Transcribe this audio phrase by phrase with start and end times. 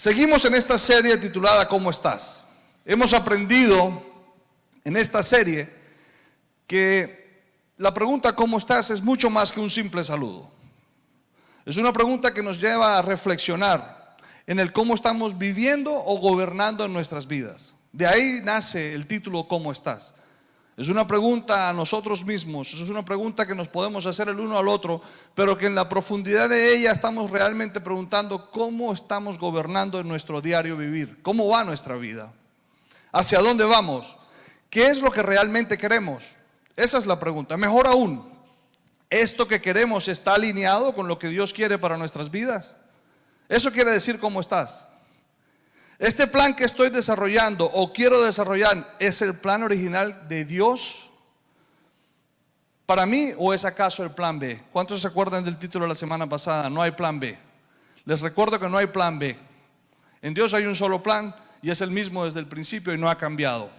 [0.00, 2.42] Seguimos en esta serie titulada ¿Cómo estás?
[2.86, 4.02] Hemos aprendido
[4.82, 5.68] en esta serie
[6.66, 7.42] que
[7.76, 8.88] la pregunta ¿cómo estás?
[8.88, 10.50] es mucho más que un simple saludo.
[11.66, 14.16] Es una pregunta que nos lleva a reflexionar
[14.46, 17.76] en el cómo estamos viviendo o gobernando en nuestras vidas.
[17.92, 20.14] De ahí nace el título ¿Cómo estás?
[20.80, 24.58] Es una pregunta a nosotros mismos, es una pregunta que nos podemos hacer el uno
[24.58, 25.02] al otro,
[25.34, 30.40] pero que en la profundidad de ella estamos realmente preguntando cómo estamos gobernando en nuestro
[30.40, 32.32] diario vivir, cómo va nuestra vida,
[33.12, 34.16] hacia dónde vamos,
[34.70, 36.30] qué es lo que realmente queremos.
[36.74, 37.58] Esa es la pregunta.
[37.58, 38.26] Mejor aún,
[39.10, 42.74] ¿esto que queremos está alineado con lo que Dios quiere para nuestras vidas?
[43.50, 44.88] Eso quiere decir cómo estás.
[46.00, 51.10] Este plan que estoy desarrollando o quiero desarrollar es el plan original de Dios
[52.86, 54.62] para mí o es acaso el plan B?
[54.72, 56.70] ¿Cuántos se acuerdan del título de la semana pasada?
[56.70, 57.38] No hay plan B.
[58.06, 59.36] Les recuerdo que no hay plan B.
[60.22, 63.10] En Dios hay un solo plan y es el mismo desde el principio y no
[63.10, 63.70] ha cambiado.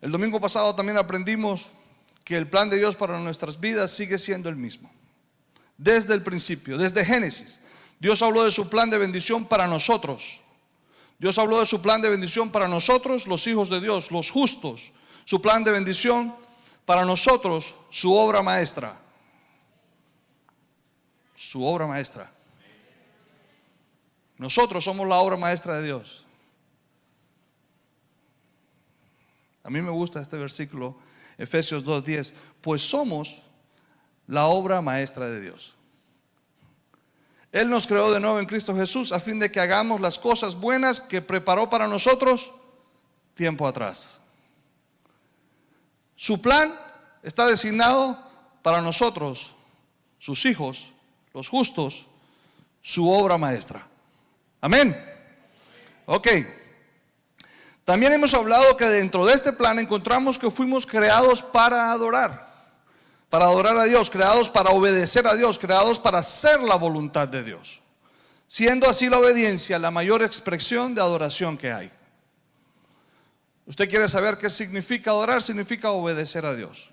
[0.00, 1.72] El domingo pasado también aprendimos
[2.22, 4.92] que el plan de Dios para nuestras vidas sigue siendo el mismo.
[5.76, 7.60] Desde el principio, desde Génesis.
[7.98, 10.42] Dios habló de su plan de bendición para nosotros.
[11.18, 14.92] Dios habló de su plan de bendición para nosotros, los hijos de Dios, los justos.
[15.24, 16.34] Su plan de bendición
[16.84, 18.96] para nosotros, su obra maestra.
[21.34, 22.30] Su obra maestra.
[24.38, 26.26] Nosotros somos la obra maestra de Dios.
[29.64, 30.96] A mí me gusta este versículo,
[31.38, 33.46] Efesios 2.10, pues somos
[34.28, 35.75] la obra maestra de Dios.
[37.52, 40.56] Él nos creó de nuevo en Cristo Jesús a fin de que hagamos las cosas
[40.56, 42.52] buenas que preparó para nosotros
[43.34, 44.20] tiempo atrás.
[46.14, 46.78] Su plan
[47.22, 48.18] está designado
[48.62, 49.54] para nosotros,
[50.18, 50.92] sus hijos,
[51.32, 52.08] los justos,
[52.80, 53.86] su obra maestra.
[54.60, 54.96] Amén.
[56.06, 56.28] Ok.
[57.84, 62.45] También hemos hablado que dentro de este plan encontramos que fuimos creados para adorar
[63.30, 67.42] para adorar a Dios, creados para obedecer a Dios, creados para hacer la voluntad de
[67.42, 67.82] Dios.
[68.46, 71.90] Siendo así la obediencia la mayor expresión de adoración que hay.
[73.66, 75.42] ¿Usted quiere saber qué significa adorar?
[75.42, 76.92] Significa obedecer a Dios.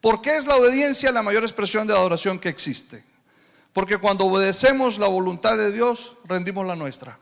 [0.00, 3.04] ¿Por qué es la obediencia la mayor expresión de adoración que existe?
[3.72, 7.18] Porque cuando obedecemos la voluntad de Dios, rendimos la nuestra.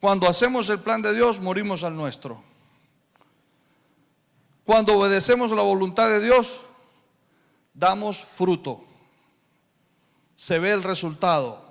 [0.00, 2.42] Cuando hacemos el plan de Dios, morimos al nuestro.
[4.64, 6.62] Cuando obedecemos la voluntad de Dios,
[7.74, 8.84] damos fruto.
[10.34, 11.70] Se ve el resultado.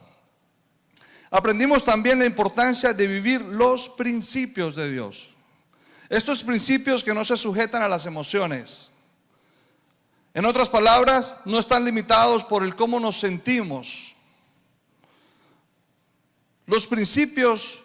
[1.32, 5.36] Aprendimos también la importancia de vivir los principios de Dios.
[6.10, 8.90] Estos principios que no se sujetan a las emociones.
[10.34, 14.16] En otras palabras, no están limitados por el cómo nos sentimos.
[16.66, 17.84] Los principios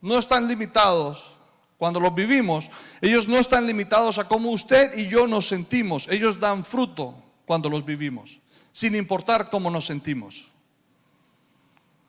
[0.00, 1.36] no están limitados
[1.80, 2.70] cuando los vivimos,
[3.00, 6.08] ellos no están limitados a cómo usted y yo nos sentimos.
[6.10, 7.14] Ellos dan fruto
[7.46, 10.50] cuando los vivimos, sin importar cómo nos sentimos.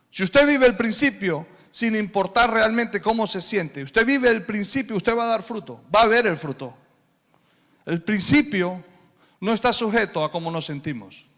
[0.10, 4.98] Si usted vive el principio sin importar realmente cómo se siente, usted vive el principio,
[4.98, 6.76] usted va a dar fruto, va a ver el fruto.
[7.86, 8.84] El principio
[9.40, 11.30] no está sujeto a cómo nos sentimos.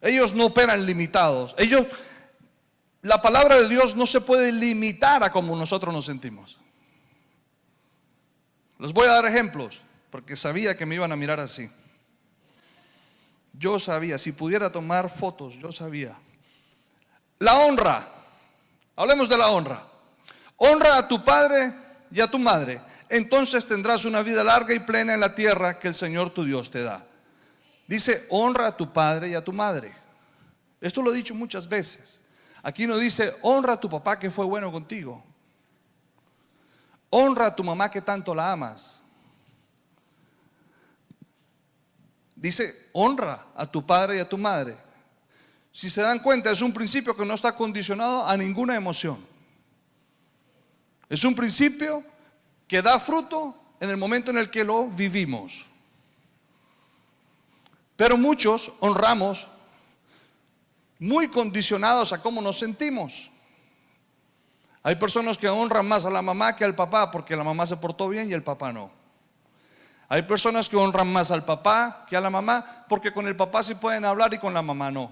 [0.00, 1.56] Ellos no operan limitados.
[1.58, 1.88] Ellos,
[3.02, 6.58] la palabra de Dios no se puede limitar a como nosotros nos sentimos.
[8.78, 11.70] Les voy a dar ejemplos, porque sabía que me iban a mirar así.
[13.52, 16.16] Yo sabía, si pudiera tomar fotos, yo sabía.
[17.38, 18.08] La honra,
[18.96, 19.86] hablemos de la honra.
[20.56, 21.72] Honra a tu padre
[22.10, 25.88] y a tu madre, entonces tendrás una vida larga y plena en la tierra que
[25.88, 27.06] el Señor tu Dios te da.
[27.86, 29.92] Dice, honra a tu padre y a tu madre.
[30.80, 32.22] Esto lo he dicho muchas veces.
[32.62, 35.22] Aquí no dice, honra a tu papá que fue bueno contigo.
[37.08, 39.02] Honra a tu mamá que tanto la amas.
[42.36, 44.76] Dice, honra a tu padre y a tu madre.
[45.72, 49.18] Si se dan cuenta, es un principio que no está condicionado a ninguna emoción.
[51.08, 52.04] Es un principio
[52.66, 55.68] que da fruto en el momento en el que lo vivimos.
[57.96, 59.48] Pero muchos honramos
[61.00, 63.32] muy condicionados a cómo nos sentimos.
[64.82, 67.76] Hay personas que honran más a la mamá que al papá porque la mamá se
[67.76, 68.90] portó bien y el papá no.
[70.08, 73.62] Hay personas que honran más al papá que a la mamá porque con el papá
[73.62, 75.10] sí pueden hablar y con la mamá no.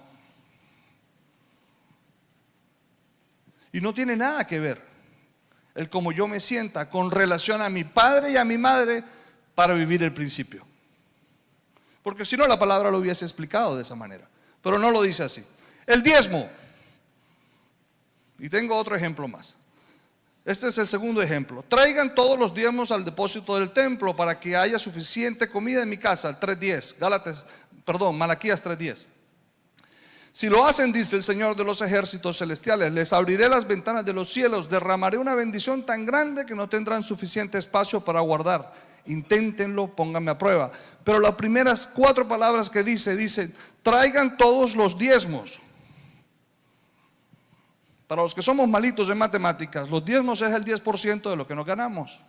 [3.72, 4.82] Y no tiene nada que ver
[5.74, 9.04] el cómo yo me sienta con relación a mi padre y a mi madre
[9.54, 10.66] para vivir el principio.
[12.02, 14.28] Porque si no la palabra lo hubiese explicado de esa manera.
[14.62, 15.44] pero no lo dice así.
[15.88, 16.46] El diezmo.
[18.38, 19.56] Y tengo otro ejemplo más.
[20.44, 21.64] Este es el segundo ejemplo.
[21.66, 25.96] Traigan todos los diezmos al depósito del templo para que haya suficiente comida en mi
[25.96, 26.96] casa, el 3.10.
[26.98, 27.46] Gálatas,
[27.86, 29.06] perdón, Malaquías 3.10.
[30.30, 34.12] Si lo hacen, dice el Señor de los ejércitos celestiales, les abriré las ventanas de
[34.12, 38.74] los cielos, derramaré una bendición tan grande que no tendrán suficiente espacio para guardar.
[39.06, 40.70] Inténtenlo, pónganme a prueba.
[41.02, 43.50] Pero las primeras cuatro palabras que dice, dice,
[43.82, 45.62] traigan todos los diezmos.
[48.08, 51.54] Para los que somos malitos en matemáticas, los diezmos es el 10% de lo que
[51.54, 52.24] nos ganamos.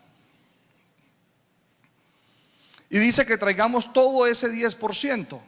[2.91, 5.39] Y dice que traigamos todo ese 10%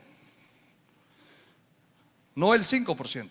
[2.35, 3.29] no el 5%.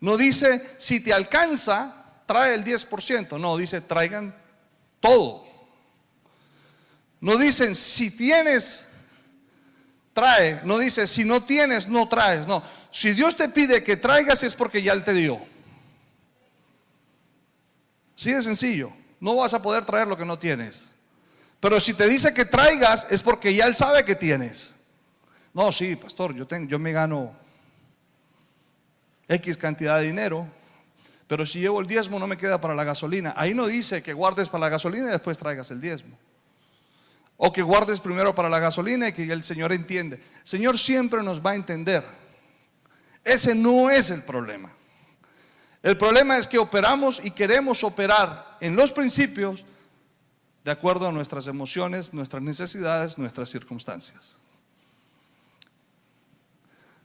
[0.00, 3.38] No dice, si te alcanza, trae el 10%.
[3.38, 4.34] No, dice, traigan
[5.00, 5.44] todo.
[7.20, 8.88] No dicen, si tienes,
[10.14, 10.60] trae.
[10.64, 12.46] No dice, si no tienes, no traes.
[12.46, 15.40] No, si Dios te pide que traigas es porque ya Él te dio.
[18.16, 18.92] Sí de sencillo.
[19.20, 20.90] No vas a poder traer lo que no tienes.
[21.60, 24.74] Pero si te dice que traigas es porque ya Él sabe que tienes.
[25.52, 27.32] No, sí, pastor, yo, tengo, yo me gano
[29.28, 30.46] X cantidad de dinero,
[31.26, 33.34] pero si llevo el diezmo no me queda para la gasolina.
[33.36, 36.18] Ahí no dice que guardes para la gasolina y después traigas el diezmo.
[37.36, 40.16] O que guardes primero para la gasolina y que el Señor entiende.
[40.16, 42.04] El Señor siempre nos va a entender.
[43.24, 44.72] Ese no es el problema.
[45.82, 49.64] El problema es que operamos y queremos operar en los principios
[50.64, 54.38] de acuerdo a nuestras emociones, nuestras necesidades, nuestras circunstancias.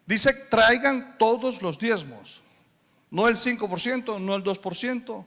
[0.05, 2.41] Dice, traigan todos los diezmos.
[3.09, 5.25] No el 5%, no el 2%,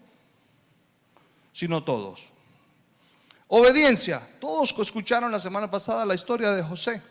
[1.52, 2.32] sino todos.
[3.48, 4.20] Obediencia.
[4.40, 7.02] Todos escucharon la semana pasada la historia de José.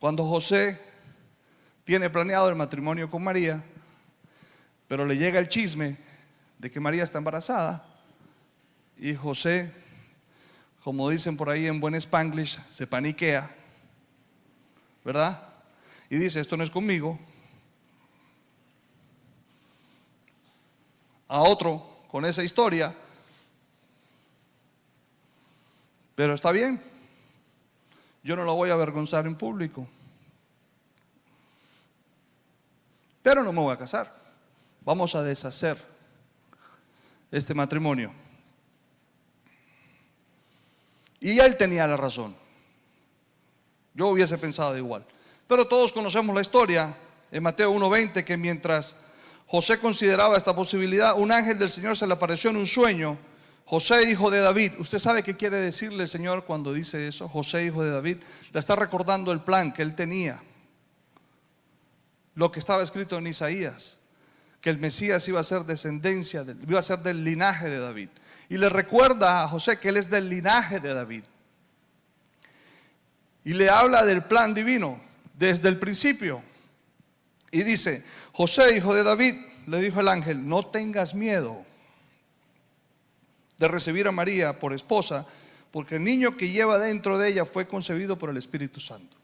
[0.00, 0.80] Cuando José
[1.84, 3.62] tiene planeado el matrimonio con María,
[4.88, 5.96] pero le llega el chisme
[6.58, 7.86] de que María está embarazada
[8.98, 9.72] y José,
[10.82, 13.50] como dicen por ahí en buen spanglish, se paniquea,
[15.04, 15.54] ¿verdad?
[16.10, 17.18] y dice, esto no es conmigo,
[21.26, 22.94] a otro con esa historia,
[26.14, 26.80] pero está bien,
[28.22, 29.88] yo no lo voy a avergonzar en público,
[33.24, 34.14] pero no me voy a casar,
[34.82, 35.78] vamos a deshacer
[37.32, 38.12] este matrimonio.
[41.20, 42.36] Y él tenía la razón.
[43.94, 45.06] Yo hubiese pensado igual.
[45.46, 46.94] Pero todos conocemos la historia
[47.32, 48.94] en Mateo 1.20 que mientras
[49.46, 53.16] José consideraba esta posibilidad, un ángel del Señor se le apareció en un sueño.
[53.64, 54.72] José, hijo de David.
[54.78, 57.26] ¿Usted sabe qué quiere decirle el Señor cuando dice eso?
[57.30, 58.18] José, hijo de David.
[58.52, 60.42] Le está recordando el plan que él tenía.
[62.34, 64.00] Lo que estaba escrito en Isaías.
[64.60, 68.08] Que el Mesías iba a ser descendencia, iba a ser del linaje de David.
[68.48, 71.24] Y le recuerda a José que él es del linaje de David.
[73.44, 75.00] Y le habla del plan divino
[75.34, 76.42] desde el principio.
[77.50, 79.34] Y dice, José, hijo de David,
[79.66, 81.64] le dijo el ángel, no tengas miedo
[83.58, 85.26] de recibir a María por esposa,
[85.70, 89.16] porque el niño que lleva dentro de ella fue concebido por el Espíritu Santo.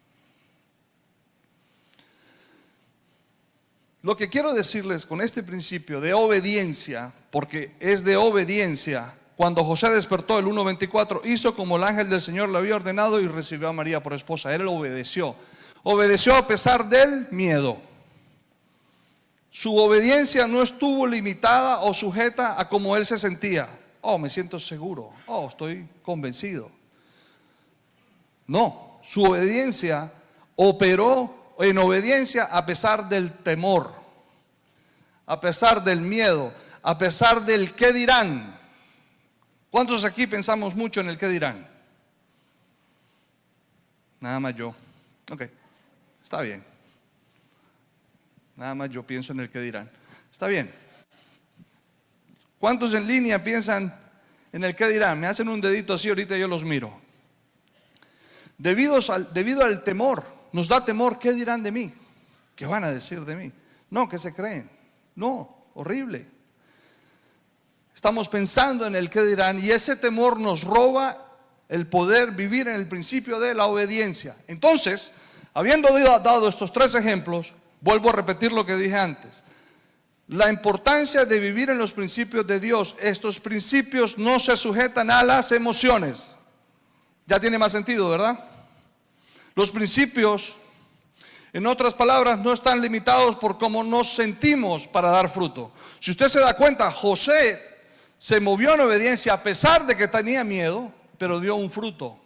[4.03, 9.91] Lo que quiero decirles con este principio de obediencia, porque es de obediencia, cuando José
[9.91, 13.73] despertó el 1.24, hizo como el ángel del Señor le había ordenado y recibió a
[13.73, 14.55] María por esposa.
[14.55, 15.35] Él obedeció.
[15.83, 17.79] Obedeció a pesar del miedo.
[19.51, 23.69] Su obediencia no estuvo limitada o sujeta a cómo él se sentía.
[24.01, 25.11] Oh, me siento seguro.
[25.27, 26.71] Oh, estoy convencido.
[28.47, 30.13] No, su obediencia
[30.57, 33.95] operó en obediencia a pesar del temor,
[35.27, 38.59] a pesar del miedo, a pesar del qué dirán.
[39.71, 41.69] ¿Cuántos aquí pensamos mucho en el qué dirán?
[44.21, 44.75] Nada más yo.
[45.31, 45.43] Ok.
[46.23, 46.63] Está bien.
[48.57, 49.91] Nada más yo pienso en el que dirán.
[50.31, 50.73] Está bien.
[52.59, 53.95] ¿Cuántos en línea piensan
[54.53, 55.19] en el que dirán?
[55.19, 57.01] Me hacen un dedito así, ahorita yo los miro.
[58.59, 61.93] Debido al, debido al temor, nos da temor, ¿qué dirán de mí?
[62.55, 63.53] ¿Qué van a decir de mí?
[63.91, 64.71] No, ¿qué se creen?
[65.15, 66.27] No, horrible.
[67.95, 71.27] Estamos pensando en el que dirán y ese temor nos roba
[71.69, 74.37] el poder vivir en el principio de la obediencia.
[74.49, 75.13] Entonces,
[75.53, 75.89] Habiendo
[76.21, 79.43] dado estos tres ejemplos, vuelvo a repetir lo que dije antes.
[80.29, 82.95] La importancia de vivir en los principios de Dios.
[83.01, 86.31] Estos principios no se sujetan a las emociones.
[87.27, 88.39] Ya tiene más sentido, ¿verdad?
[89.61, 90.57] Los principios
[91.53, 95.73] En otras palabras, no están limitados por cómo nos sentimos para dar fruto.
[95.99, 97.61] Si usted se da cuenta, José
[98.17, 102.17] se movió en obediencia a pesar de que tenía miedo, pero dio un fruto.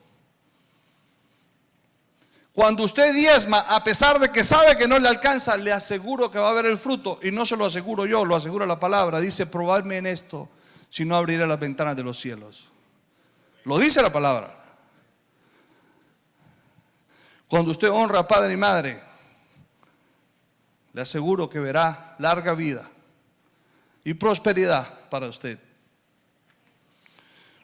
[2.52, 6.38] Cuando usted diezma, a pesar de que sabe que no le alcanza, le aseguro que
[6.38, 7.18] va a haber el fruto.
[7.20, 9.20] Y no se lo aseguro yo, lo asegura la palabra.
[9.20, 10.48] Dice, probadme en esto,
[10.88, 12.70] si no abriré las ventanas de los cielos.
[13.64, 14.63] Lo dice la palabra.
[17.54, 19.00] Cuando usted honra a padre y madre,
[20.92, 22.90] le aseguro que verá larga vida
[24.02, 25.56] y prosperidad para usted.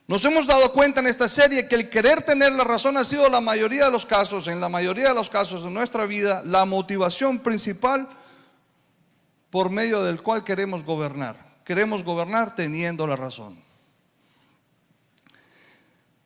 [0.06, 3.28] Nos hemos dado cuenta en esta serie que el querer tener la razón ha sido
[3.28, 6.64] la mayoría de los casos, en la mayoría de los casos de nuestra vida, la
[6.64, 8.08] motivación principal
[9.50, 11.34] por medio del cual queremos gobernar.
[11.64, 13.60] Queremos gobernar teniendo la razón.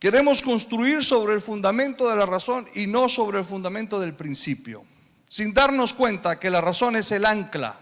[0.04, 4.84] Queremos construir sobre el fundamento de la razón y no sobre el fundamento del principio,
[5.30, 7.80] sin darnos cuenta que la razón es el ancla,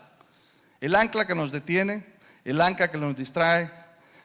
[0.81, 2.07] el ancla que nos detiene,
[2.45, 3.73] el ancla que nos distrae,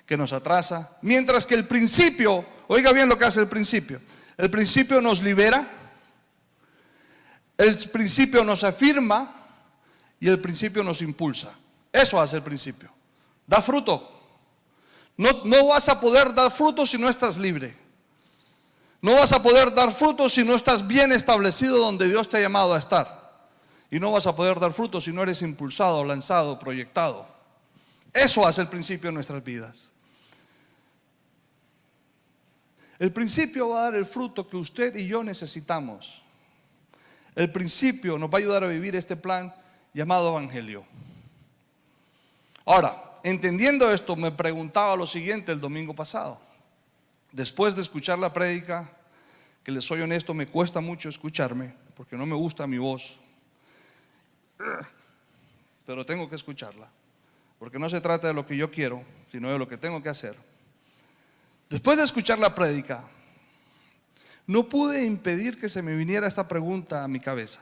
[0.06, 4.00] que nos atrasa, mientras que el principio, oiga bien lo que hace el principio,
[4.38, 5.68] el principio nos libera,
[7.58, 9.48] el principio nos afirma
[10.20, 11.51] y el principio nos impulsa.
[11.92, 12.92] Eso hace el principio.
[13.48, 14.38] Da fruto.
[15.18, 17.87] No, no vas a poder dar fruto si no estás libre.
[19.01, 22.42] No vas a poder dar fruto si no estás bien establecido donde Dios te ha
[22.42, 23.27] llamado a estar.
[23.92, 27.25] Y no vas a poder dar fruto si no eres impulsado, lanzado, proyectado.
[28.13, 29.92] Eso hace el principio en nuestras vidas.
[33.00, 36.24] El principio va a dar el fruto que usted y yo necesitamos.
[37.36, 39.54] El principio nos va a ayudar a vivir este plan
[39.94, 40.84] llamado Evangelio.
[42.66, 46.47] Ahora, entendiendo esto, me preguntaba lo siguiente el domingo pasado.
[47.38, 48.89] Después de escuchar la prédica,
[49.63, 53.22] que les soy honesto, me cuesta mucho escucharme, porque no me gusta mi voz.
[55.86, 56.89] Pero tengo que escucharla,
[57.60, 60.10] porque no se trata de lo que yo quiero, sino de lo que tengo que
[60.10, 60.36] hacer.
[61.70, 63.03] Después de escuchar la prédica,
[64.48, 67.62] no pude impedir que se me viniera esta pregunta a mi cabeza.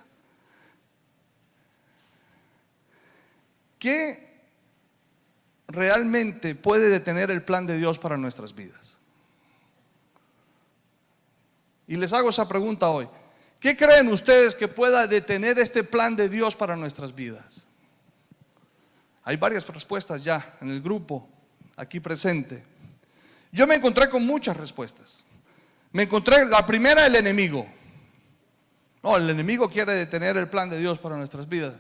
[3.77, 4.39] ¿Qué
[5.67, 9.00] realmente puede detener el plan de Dios para nuestras vidas?
[11.88, 13.08] Y les hago esa pregunta hoy.
[13.60, 17.68] ¿Qué creen ustedes que pueda detener este plan de Dios para nuestras vidas?
[19.24, 21.27] Hay varias respuestas ya en el grupo
[21.77, 22.63] aquí presente.
[23.51, 25.24] Yo me encontré con muchas respuestas.
[25.92, 27.65] Me encontré, la primera, el enemigo.
[29.01, 31.75] No, el enemigo quiere detener el plan de Dios para nuestras vidas.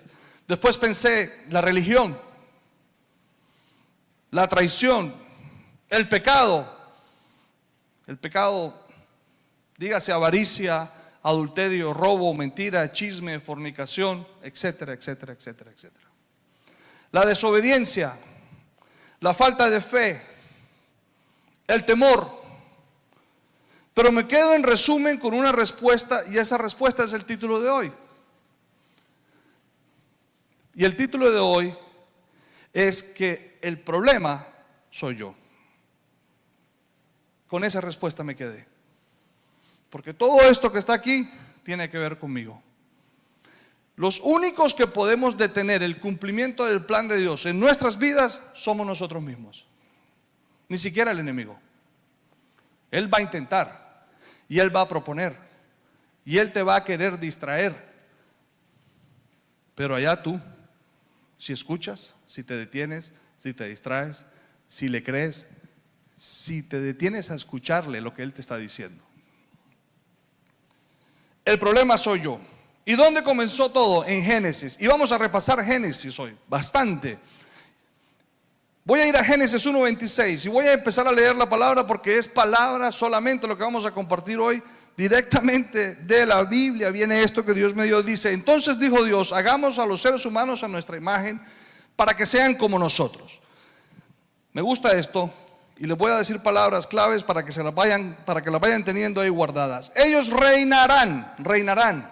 [0.47, 2.17] Después pensé, la religión,
[4.31, 5.13] la traición,
[5.89, 6.73] el pecado.
[8.07, 8.84] El pecado,
[9.77, 10.91] dígase avaricia,
[11.23, 16.05] adulterio, robo, mentira, chisme, fornicación, etcétera, etcétera, etcétera, etcétera.
[17.11, 18.17] La desobediencia,
[19.21, 20.21] la falta de fe,
[21.67, 22.43] el temor.
[23.93, 27.69] Pero me quedo en resumen con una respuesta y esa respuesta es el título de
[27.69, 27.91] hoy.
[30.75, 31.73] Y el título de hoy
[32.73, 34.45] es que el problema
[34.89, 35.33] soy yo.
[37.47, 38.74] Con esa respuesta me quedé.
[39.95, 41.25] Porque todo esto que está aquí
[41.63, 42.61] tiene que ver conmigo.
[43.95, 48.85] Los únicos que podemos detener el cumplimiento del plan de Dios en nuestras vidas somos
[48.85, 49.69] nosotros mismos
[50.67, 51.57] ni siquiera el enemigo.
[52.91, 54.05] Él va a intentar
[54.49, 55.37] y él va a proponer
[56.25, 57.73] y él te va a querer distraer.
[59.75, 60.41] Pero allá tú,
[61.37, 64.25] si escuchas, si te detienes, si te distraes,
[64.67, 65.47] si le crees,
[66.17, 69.04] si te detienes a escucharle lo que él te está diciendo.
[71.45, 72.39] El problema soy yo.
[72.83, 74.03] ¿Y dónde comenzó todo?
[74.05, 74.77] En Génesis.
[74.79, 77.19] Y vamos a repasar Génesis hoy, bastante.
[78.83, 82.17] Voy a ir a Génesis 1.26 y voy a empezar a leer la palabra porque
[82.17, 84.61] es palabra solamente lo que vamos a compartir hoy.
[84.97, 88.01] Directamente de la Biblia viene esto que Dios me dio.
[88.01, 91.41] Dice, entonces dijo Dios, hagamos a los seres humanos a nuestra imagen
[91.95, 93.41] para que sean como nosotros.
[94.53, 95.33] Me gusta esto
[95.77, 98.61] y les voy a decir palabras claves para que se las vayan, para que las
[98.61, 99.91] vayan teniendo ahí guardadas.
[99.95, 102.11] Ellos reinarán, reinarán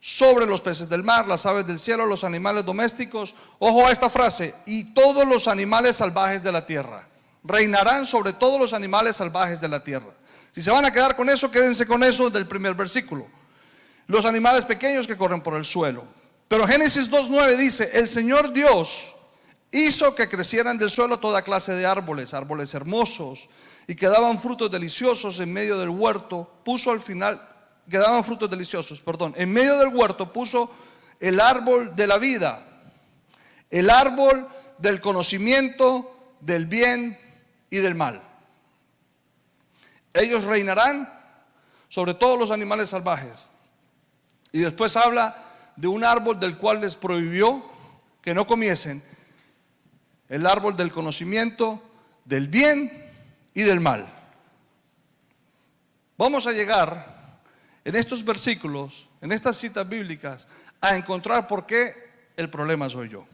[0.00, 3.34] sobre los peces del mar, las aves del cielo, los animales domésticos.
[3.58, 7.06] Ojo a esta frase, y todos los animales salvajes de la tierra.
[7.44, 10.14] Reinarán sobre todos los animales salvajes de la tierra.
[10.52, 13.26] Si se van a quedar con eso, quédense con eso del primer versículo.
[14.06, 16.04] Los animales pequeños que corren por el suelo.
[16.48, 19.14] Pero Génesis 2.9 dice, el Señor Dios
[19.70, 23.48] hizo que crecieran del suelo toda clase de árboles, árboles hermosos,
[23.86, 26.48] y que daban frutos deliciosos en medio del huerto.
[26.64, 27.40] Puso al final
[27.88, 29.34] que daban frutos deliciosos, perdón.
[29.36, 30.70] En medio del huerto puso
[31.18, 32.66] el árbol de la vida,
[33.68, 34.48] el árbol
[34.78, 37.18] del conocimiento del bien
[37.68, 38.22] y del mal.
[40.14, 41.12] Ellos reinarán
[41.88, 43.50] sobre todos los animales salvajes.
[44.52, 45.44] Y después habla
[45.76, 47.64] de un árbol del cual les prohibió
[48.22, 49.02] que no comiesen,
[50.30, 51.82] el árbol del conocimiento
[52.24, 52.90] del bien
[53.52, 54.06] y del mal.
[56.16, 57.40] Vamos a llegar
[57.84, 60.48] en estos versículos, en estas citas bíblicas,
[60.80, 61.92] a encontrar por qué
[62.36, 63.26] el problema soy yo.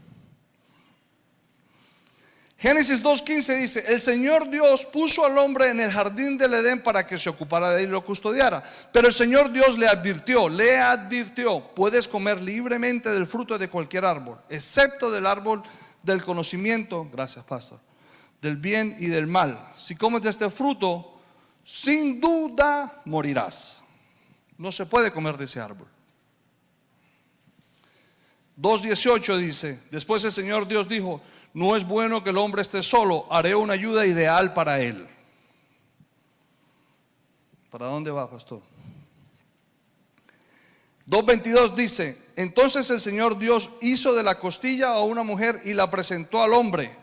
[2.58, 7.06] Génesis 2.15 dice, el Señor Dios puso al hombre en el jardín del Edén para
[7.06, 8.62] que se ocupara de él y lo custodiara.
[8.90, 14.06] Pero el Señor Dios le advirtió, le advirtió, puedes comer libremente del fruto de cualquier
[14.06, 15.62] árbol, excepto del árbol
[16.06, 17.80] del conocimiento, gracias pastor,
[18.40, 19.68] del bien y del mal.
[19.74, 21.20] Si comes de este fruto,
[21.62, 23.82] sin duda morirás.
[24.56, 25.88] No se puede comer de ese árbol.
[28.58, 31.20] 2.18 dice, después el Señor Dios dijo,
[31.52, 35.06] no es bueno que el hombre esté solo, haré una ayuda ideal para él.
[37.68, 38.62] ¿Para dónde va, pastor?
[41.06, 45.90] 2.22 dice, entonces el Señor Dios hizo de la costilla a una mujer y la
[45.90, 46.94] presentó al hombre.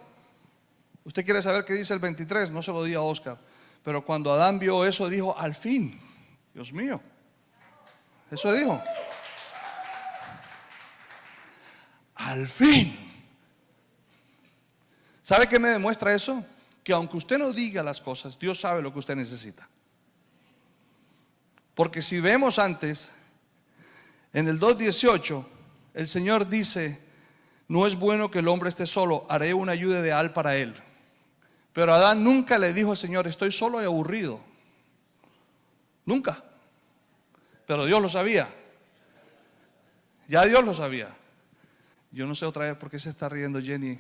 [1.04, 3.38] Usted quiere saber qué dice el 23, no se lo di a Oscar,
[3.84, 6.00] pero cuando Adán vio eso dijo, al fin,
[6.54, 7.02] Dios mío,
[8.30, 8.82] eso dijo.
[12.16, 12.98] Al fin.
[15.24, 16.46] ¿Sabe qué me demuestra eso?
[16.84, 19.68] Que aunque usted no diga las cosas, Dios sabe lo que usted necesita.
[21.74, 23.16] Porque si vemos antes,
[24.34, 25.46] en el 2.18,
[25.94, 27.00] el Señor dice,
[27.68, 30.76] no es bueno que el hombre esté solo, haré una ayuda ideal para él.
[31.72, 34.40] Pero Adán nunca le dijo al Señor, estoy solo y aburrido.
[36.06, 36.44] Nunca.
[37.66, 38.54] Pero Dios lo sabía.
[40.28, 41.16] Ya Dios lo sabía.
[42.12, 44.00] Yo no sé otra vez por qué se está riendo Jenny.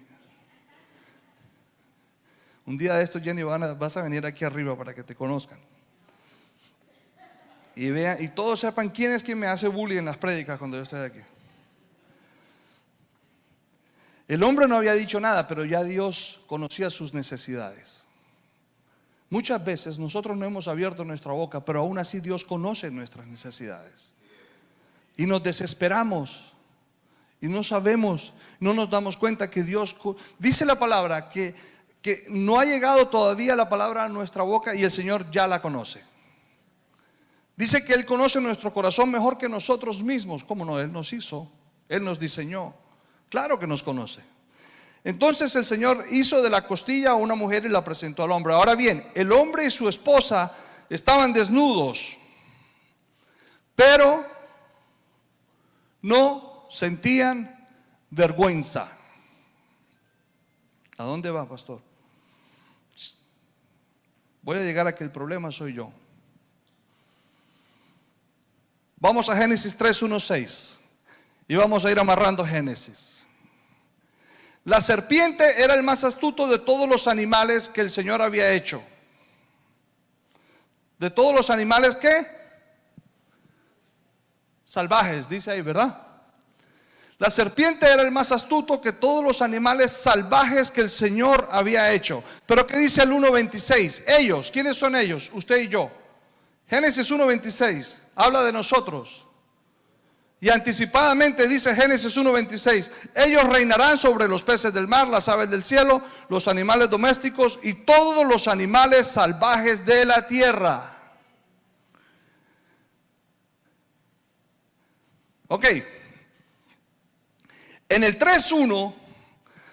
[2.65, 5.59] Un día de esto, Jenny, vas a venir aquí arriba para que te conozcan.
[7.75, 10.83] Y y todos sepan quién es quien me hace bullying en las prédicas cuando yo
[10.83, 11.19] estoy aquí.
[14.27, 18.07] El hombre no había dicho nada, pero ya Dios conocía sus necesidades.
[19.29, 24.13] Muchas veces nosotros no hemos abierto nuestra boca, pero aún así Dios conoce nuestras necesidades.
[25.17, 26.53] Y nos desesperamos
[27.41, 29.95] y no sabemos, no nos damos cuenta que Dios,
[30.39, 31.53] dice la palabra, que,
[32.01, 35.61] que no ha llegado todavía la palabra a nuestra boca y el Señor ya la
[35.61, 36.12] conoce.
[37.55, 40.43] Dice que Él conoce nuestro corazón mejor que nosotros mismos.
[40.43, 40.79] ¿Cómo no?
[40.79, 41.51] Él nos hizo,
[41.87, 42.73] Él nos diseñó.
[43.29, 44.21] Claro que nos conoce.
[45.03, 48.53] Entonces el Señor hizo de la costilla a una mujer y la presentó al hombre.
[48.53, 50.53] Ahora bien, el hombre y su esposa
[50.89, 52.17] estaban desnudos,
[53.75, 54.25] pero
[56.01, 57.65] no sentían
[58.09, 58.97] vergüenza.
[60.97, 61.81] ¿A dónde va, pastor?
[64.41, 65.91] Voy a llegar a que el problema soy yo.
[69.03, 70.79] Vamos a Génesis 3, 1, 6.
[71.49, 73.25] Y vamos a ir amarrando Génesis.
[74.63, 78.81] La serpiente era el más astuto de todos los animales que el Señor había hecho.
[80.99, 82.25] De todos los animales que
[84.63, 86.01] salvajes, dice ahí, ¿verdad?
[87.17, 91.91] La serpiente era el más astuto que todos los animales salvajes que el Señor había
[91.91, 92.23] hecho.
[92.45, 94.05] Pero ¿qué dice el 1.26?
[94.17, 95.29] Ellos, ¿quiénes son ellos?
[95.33, 95.91] Usted y yo.
[96.67, 99.27] Génesis 1.26 habla de nosotros.
[100.39, 105.63] Y anticipadamente dice Génesis 1.26, ellos reinarán sobre los peces del mar, las aves del
[105.63, 110.97] cielo, los animales domésticos y todos los animales salvajes de la tierra.
[115.47, 115.65] Ok.
[117.87, 118.95] En el 3.1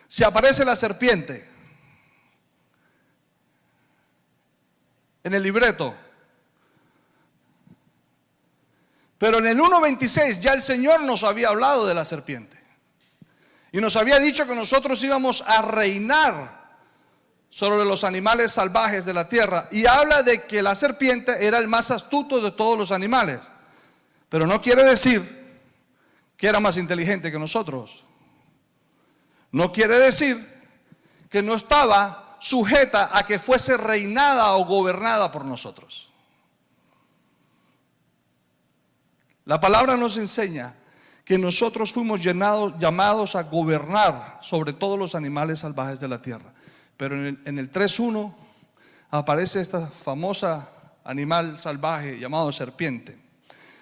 [0.06, 1.48] se aparece la serpiente.
[5.24, 5.96] En el libreto.
[9.20, 12.58] Pero en el 1.26 ya el Señor nos había hablado de la serpiente.
[13.70, 16.78] Y nos había dicho que nosotros íbamos a reinar
[17.50, 19.68] sobre los animales salvajes de la tierra.
[19.72, 23.50] Y habla de que la serpiente era el más astuto de todos los animales.
[24.30, 25.60] Pero no quiere decir
[26.34, 28.06] que era más inteligente que nosotros.
[29.52, 30.62] No quiere decir
[31.28, 36.09] que no estaba sujeta a que fuese reinada o gobernada por nosotros.
[39.50, 40.76] La palabra nos enseña
[41.24, 46.54] que nosotros fuimos llenados, llamados a gobernar sobre todos los animales salvajes de la tierra.
[46.96, 48.32] Pero en el, en el 3.1
[49.10, 50.70] aparece esta famosa
[51.02, 53.18] animal salvaje llamado serpiente.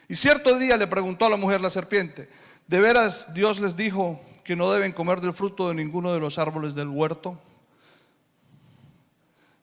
[0.08, 2.30] Y cierto día le preguntó a la mujer la serpiente,
[2.66, 6.38] ¿de veras Dios les dijo que no deben comer del fruto de ninguno de los
[6.38, 7.38] árboles del huerto?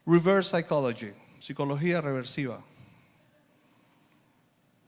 [0.05, 2.59] Reverse psychology, psicología reversiva.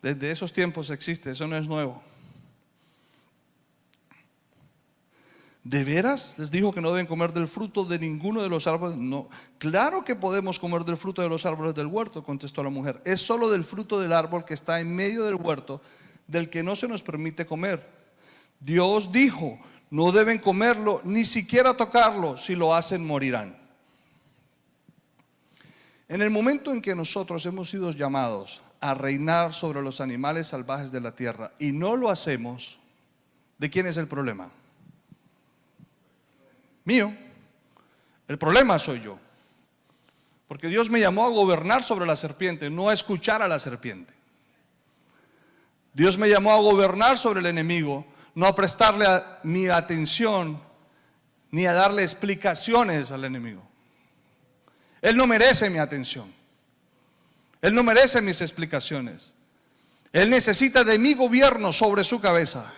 [0.02, 2.02] Desde esos tiempos existe, eso no es nuevo.
[5.64, 8.98] ¿De veras les dijo que no deben comer del fruto de ninguno de los árboles?
[8.98, 9.28] No.
[9.58, 13.02] Claro que podemos comer del fruto de los árboles del huerto, contestó la mujer.
[13.04, 15.82] Es solo del fruto del árbol que está en medio del huerto
[16.26, 17.86] del que no se nos permite comer.
[18.62, 23.58] Dios dijo, no deben comerlo, ni siquiera tocarlo, si lo hacen morirán.
[26.08, 30.92] En el momento en que nosotros hemos sido llamados a reinar sobre los animales salvajes
[30.92, 32.80] de la tierra y no lo hacemos,
[33.58, 34.50] ¿de quién es el problema?
[36.88, 37.14] mío.
[38.30, 39.20] El problema soy yo.
[40.48, 44.14] Porque Dios me llamó a gobernar sobre la serpiente, no a escuchar a la serpiente.
[45.94, 49.06] Dios me llamó a gobernar sobre el enemigo, no a prestarle
[49.44, 50.62] mi atención
[51.52, 53.68] ni a darle explicaciones al enemigo.
[55.02, 56.34] Él no merece mi atención.
[57.62, 59.36] Él no merece mis explicaciones.
[60.12, 62.74] Él necesita de mi gobierno sobre su cabeza.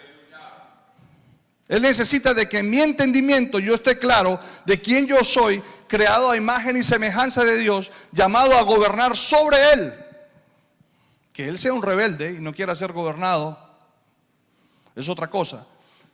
[1.67, 6.31] Él necesita de que en mi entendimiento yo esté claro de quién yo soy, creado
[6.31, 9.93] a imagen y semejanza de Dios, llamado a gobernar sobre Él.
[11.31, 13.69] Que Él sea un rebelde y no quiera ser gobernado
[14.99, 15.65] es otra cosa.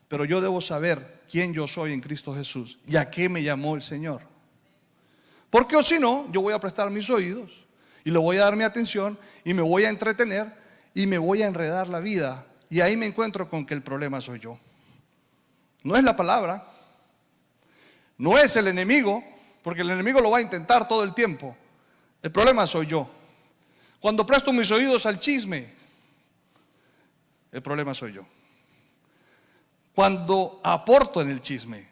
[0.08, 3.76] Pero yo debo saber quién yo soy en Cristo Jesús y a qué me llamó
[3.76, 4.22] el Señor.
[5.50, 7.66] Porque o si no, yo voy a prestar mis oídos
[8.06, 10.54] y le voy a dar mi atención y me voy a entretener
[10.94, 12.46] y me voy a enredar la vida.
[12.70, 14.58] Y ahí me encuentro con que el problema soy yo.
[15.84, 16.64] No es la palabra,
[18.18, 19.24] no es el enemigo,
[19.64, 21.58] porque el enemigo lo va a intentar todo el tiempo.
[22.22, 23.10] El problema soy yo.
[24.00, 25.68] Cuando presto mis oídos al chisme,
[27.52, 28.26] el problema soy yo.
[29.96, 31.88] Cuando aporto en el chisme,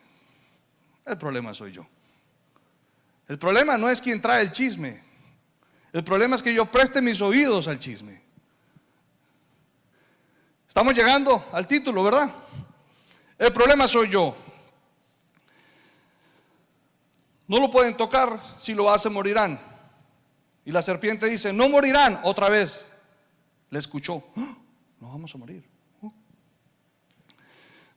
[1.05, 1.87] el problema soy yo.
[3.27, 5.12] El problema no es quien trae el chisme.
[5.93, 8.19] El problema es que yo preste mis oídos al chisme.
[10.67, 12.33] Estamos llegando al título, ¿verdad?
[13.37, 14.35] El problema soy yo.
[17.47, 19.61] No lo pueden tocar, si lo hacen morirán.
[20.65, 22.89] Y la serpiente dice, no morirán otra vez.
[23.69, 24.57] Le escuchó, ¡Ah!
[24.99, 25.63] no vamos a morir.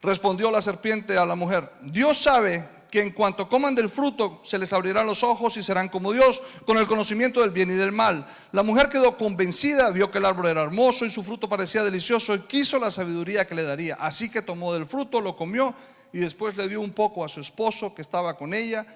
[0.03, 4.59] Respondió la serpiente a la mujer, Dios sabe que en cuanto coman del fruto se
[4.59, 7.93] les abrirán los ojos y serán como Dios, con el conocimiento del bien y del
[7.93, 8.27] mal.
[8.53, 12.35] La mujer quedó convencida, vio que el árbol era hermoso y su fruto parecía delicioso
[12.35, 13.97] y quiso la sabiduría que le daría.
[13.97, 15.75] Así que tomó del fruto, lo comió
[16.13, 18.87] y después le dio un poco a su esposo que estaba con ella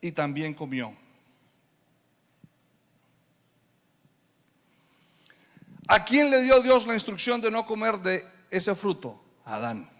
[0.00, 0.94] y también comió.
[5.88, 9.20] ¿A quién le dio Dios la instrucción de no comer de ese fruto?
[9.44, 9.99] Adán.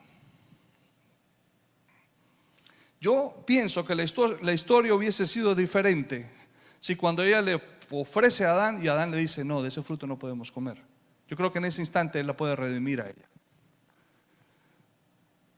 [3.01, 6.31] Yo pienso que la historia, hubiese sido diferente
[6.79, 10.07] si cuando ella le ofrece a Adán y Adán le dice, no, de ese fruto
[10.07, 10.83] no podemos comer.
[11.27, 13.27] Yo creo que en ese instante él la puede redimir a ella.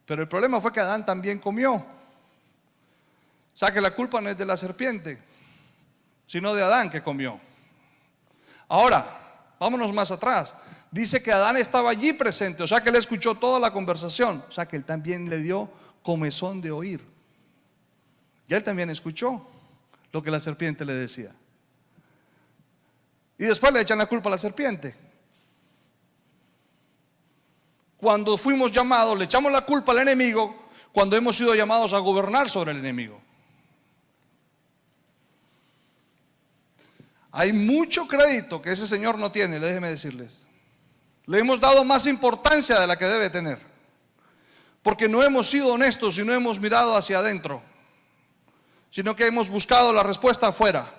[0.06, 1.74] Pero el problema fue que Adán también comió.
[1.74, 1.84] O
[3.54, 5.18] sea que la culpa no es de la serpiente,
[6.26, 7.40] sino de Adán que comió.
[8.68, 10.56] Ahora, vámonos más atrás.
[10.90, 14.52] Dice que Adán estaba allí presente, o sea que él escuchó toda la conversación, o
[14.52, 15.70] sea que él también le dio
[16.02, 17.11] comezón de oír.
[18.48, 19.46] Y él también escuchó
[20.12, 21.32] lo que la serpiente le decía.
[23.38, 24.94] Y después le echan la culpa a la serpiente.
[27.96, 32.50] Cuando fuimos llamados, le echamos la culpa al enemigo cuando hemos sido llamados a gobernar
[32.50, 33.20] sobre el enemigo.
[37.30, 40.46] Hay mucho crédito que ese señor no tiene, déjeme decirles.
[41.24, 43.58] Le hemos dado más importancia de la que debe tener.
[44.82, 47.62] Porque no hemos sido honestos y no hemos mirado hacia adentro
[48.92, 50.92] sino que hemos buscado la respuesta afuera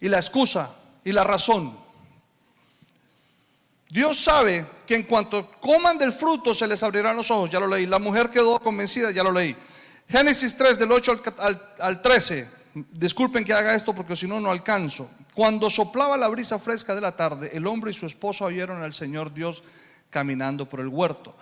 [0.00, 0.70] y la excusa
[1.04, 1.76] y la razón.
[3.90, 7.66] Dios sabe que en cuanto coman del fruto se les abrirán los ojos, ya lo
[7.66, 7.86] leí.
[7.86, 9.56] La mujer quedó convencida, ya lo leí.
[10.08, 11.22] Génesis 3 del 8
[11.80, 12.48] al, 13.
[12.92, 15.10] Disculpen que haga esto porque si no, no alcanzo.
[15.34, 18.92] Cuando soplaba la brisa fresca de la tarde, el hombre y su esposa oyeron al
[18.92, 19.64] Señor Dios
[20.10, 21.34] caminando por el huerto.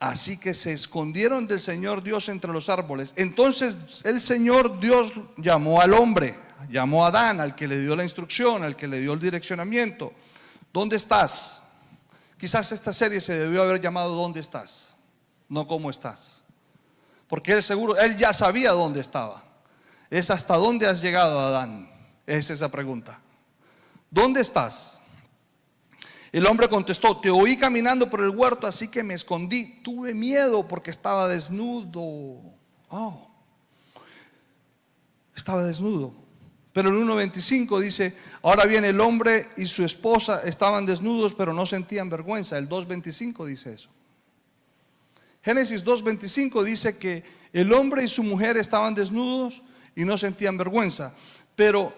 [0.00, 3.12] Así que se escondieron del Señor Dios entre los árboles.
[3.16, 6.38] Entonces el Señor Dios llamó al hombre,
[6.70, 10.14] llamó a Adán, al que le dio la instrucción, al que le dio el direccionamiento.
[10.72, 11.62] ¿Dónde estás?
[12.38, 14.94] Quizás esta serie se debió haber llamado ¿Dónde estás?
[15.50, 16.42] No ¿Cómo estás?
[17.28, 19.44] Porque él seguro, él ya sabía dónde estaba.
[20.08, 21.90] Es hasta dónde has llegado, Adán.
[22.26, 23.20] Es esa pregunta.
[24.10, 24.99] ¿Dónde estás?
[26.32, 29.80] El hombre contestó, te oí caminando por el huerto, así que me escondí.
[29.82, 32.40] Tuve miedo porque estaba desnudo.
[32.88, 33.30] Oh,
[35.34, 36.14] estaba desnudo.
[36.72, 41.66] Pero el 1.25 dice, ahora bien el hombre y su esposa estaban desnudos, pero no
[41.66, 42.58] sentían vergüenza.
[42.58, 43.90] El 2.25 dice eso.
[45.42, 49.62] Génesis 2.25 dice que el hombre y su mujer estaban desnudos
[49.96, 51.12] y no sentían vergüenza.
[51.56, 51.92] Pero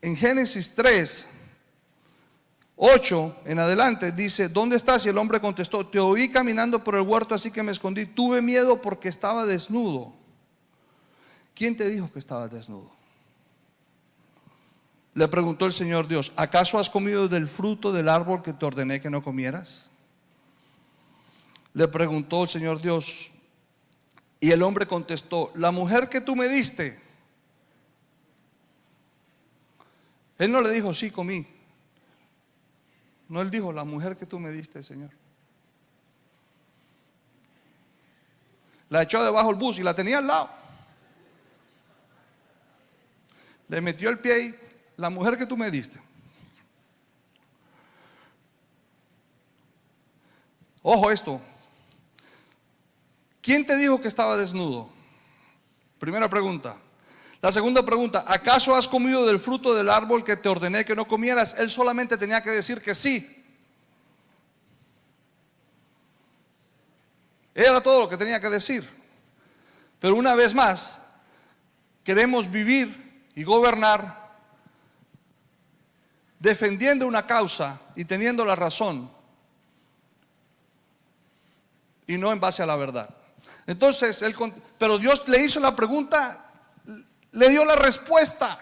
[0.00, 1.28] en Génesis 3,
[2.76, 5.06] 8 en adelante dice, ¿dónde estás?
[5.06, 8.06] Y el hombre contestó, te oí caminando por el huerto, así que me escondí.
[8.06, 10.12] Tuve miedo porque estaba desnudo.
[11.54, 12.90] ¿Quién te dijo que estaba desnudo?
[15.14, 19.00] Le preguntó el Señor Dios, ¿acaso has comido del fruto del árbol que te ordené
[19.00, 19.90] que no comieras?
[21.72, 23.32] Le preguntó el Señor Dios,
[24.40, 27.00] y el hombre contestó, la mujer que tú me diste.
[30.36, 31.46] Él no le dijo, sí, comí.
[33.34, 35.10] No, él dijo, la mujer que tú me diste, Señor.
[38.88, 40.50] La echó debajo del bus y la tenía al lado.
[43.66, 44.60] Le metió el pie ahí,
[44.96, 46.00] la mujer que tú me diste.
[50.82, 51.40] Ojo esto.
[53.42, 54.88] ¿Quién te dijo que estaba desnudo?
[55.98, 56.76] Primera pregunta.
[57.44, 61.06] La segunda pregunta, ¿acaso has comido del fruto del árbol que te ordené que no
[61.06, 61.54] comieras?
[61.58, 63.44] Él solamente tenía que decir que sí.
[67.54, 68.88] Era todo lo que tenía que decir.
[70.00, 71.02] Pero una vez más,
[72.02, 74.32] queremos vivir y gobernar
[76.38, 79.10] defendiendo una causa y teniendo la razón
[82.06, 83.14] y no en base a la verdad.
[83.66, 84.34] Entonces, él,
[84.78, 86.43] pero Dios le hizo la pregunta,
[87.34, 88.58] le dio la respuesta.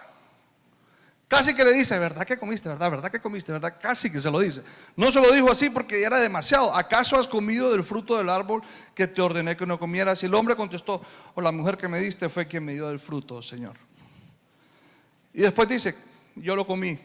[1.28, 2.68] Casi que le dice, ¿verdad que comiste?
[2.68, 2.90] ¿Verdad?
[2.90, 3.52] ¿Verdad que comiste?
[3.52, 3.78] ¿Verdad?
[3.80, 4.62] Casi que se lo dice.
[4.96, 6.74] No se lo dijo así porque era demasiado.
[6.76, 8.62] ¿Acaso has comido del fruto del árbol
[8.94, 10.22] que te ordené que no comieras?
[10.22, 11.00] Y el hombre contestó,
[11.34, 13.76] o la mujer que me diste fue quien me dio del fruto, Señor.
[15.32, 15.96] Y después dice,
[16.36, 16.98] yo lo comí.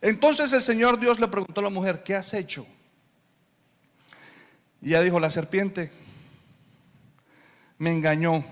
[0.00, 2.66] Entonces el Señor Dios le preguntó a la mujer, ¿qué has hecho?
[4.82, 5.92] Y ella dijo, la serpiente
[7.78, 8.44] me engañó.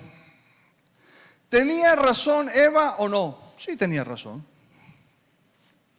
[1.49, 3.39] ¿Tenía razón Eva o no?
[3.57, 4.45] Sí, tenía razón.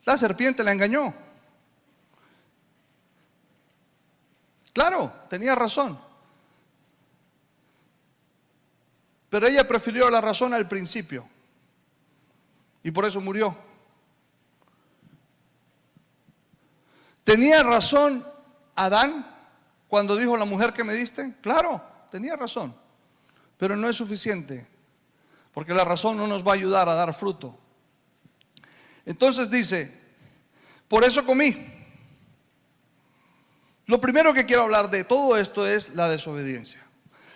[0.05, 1.13] La serpiente la engañó.
[4.73, 5.99] Claro, tenía razón.
[9.29, 11.27] Pero ella prefirió la razón al principio.
[12.81, 13.55] Y por eso murió.
[17.23, 18.25] ¿Tenía razón
[18.75, 19.25] Adán
[19.87, 21.35] cuando dijo la mujer que me diste?
[21.41, 22.73] Claro, tenía razón.
[23.57, 24.65] Pero no es suficiente,
[25.59, 27.53] porque la razón no nos va a ayudar a dar fruto.
[29.05, 29.93] Entonces dice,
[30.87, 31.53] por eso comí.
[33.85, 36.81] Lo primero que quiero hablar de todo esto es la desobediencia.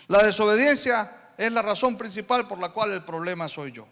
[0.07, 3.89] La desobediencia es la razón principal por la cual el problema soy yo.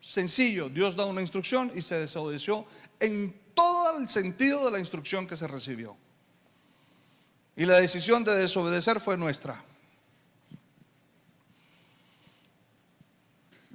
[0.00, 2.66] Sencillo, Dios da una instrucción y se desobedeció
[2.98, 5.96] en todo el sentido de la instrucción que se recibió.
[7.54, 9.64] Y la decisión de desobedecer fue nuestra.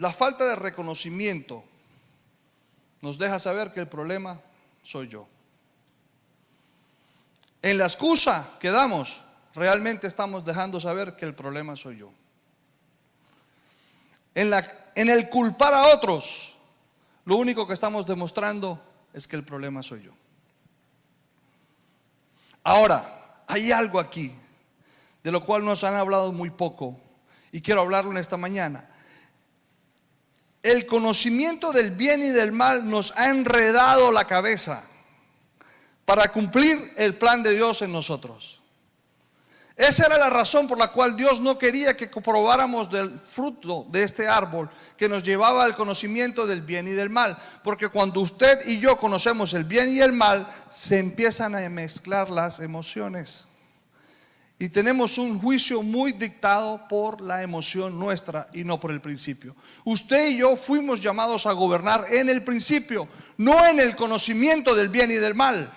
[0.04, 1.64] La falta de reconocimiento
[3.00, 4.38] nos deja saber que el problema
[4.82, 5.26] soy yo.
[7.62, 9.24] En la excusa que damos,
[9.56, 12.12] realmente estamos dejando saber que el problema soy yo.
[14.36, 16.60] En, la, en el culpar a otros,
[17.24, 20.12] lo único que estamos demostrando es que el problema soy yo.
[22.66, 24.36] Ahora, hay algo aquí
[25.24, 27.00] de lo cual nos han hablado muy poco
[27.54, 28.90] y quiero hablarlo en esta mañana.
[30.64, 34.84] El conocimiento del bien y del mal nos ha enredado la cabeza
[36.06, 38.64] para cumplir el plan de Dios en nosotros.
[39.76, 44.04] Esa era la razón por la cual Dios no quería que probáramos del fruto de
[44.04, 47.38] este árbol que nos llevaba al conocimiento del bien y del mal.
[47.64, 52.30] Porque cuando usted y yo conocemos el bien y el mal, se empiezan a mezclar
[52.30, 53.48] las emociones.
[54.60, 59.56] Y tenemos un juicio muy dictado por la emoción nuestra y no por el principio.
[59.84, 64.90] Usted y yo fuimos llamados a gobernar en el principio, no en el conocimiento del
[64.90, 65.74] bien y del mal.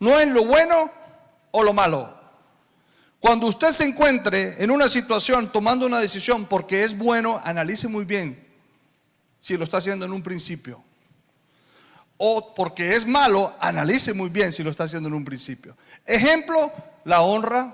[0.00, 0.90] No en lo bueno
[1.52, 2.16] o lo malo.
[3.20, 8.04] Cuando usted se encuentre en una situación tomando una decisión porque es bueno, analice muy
[8.04, 8.46] bien
[9.38, 10.82] si lo está haciendo en un principio.
[12.18, 15.76] O porque es malo, analice muy bien si lo está haciendo en un principio.
[16.04, 16.72] Ejemplo,
[17.06, 17.72] la honra,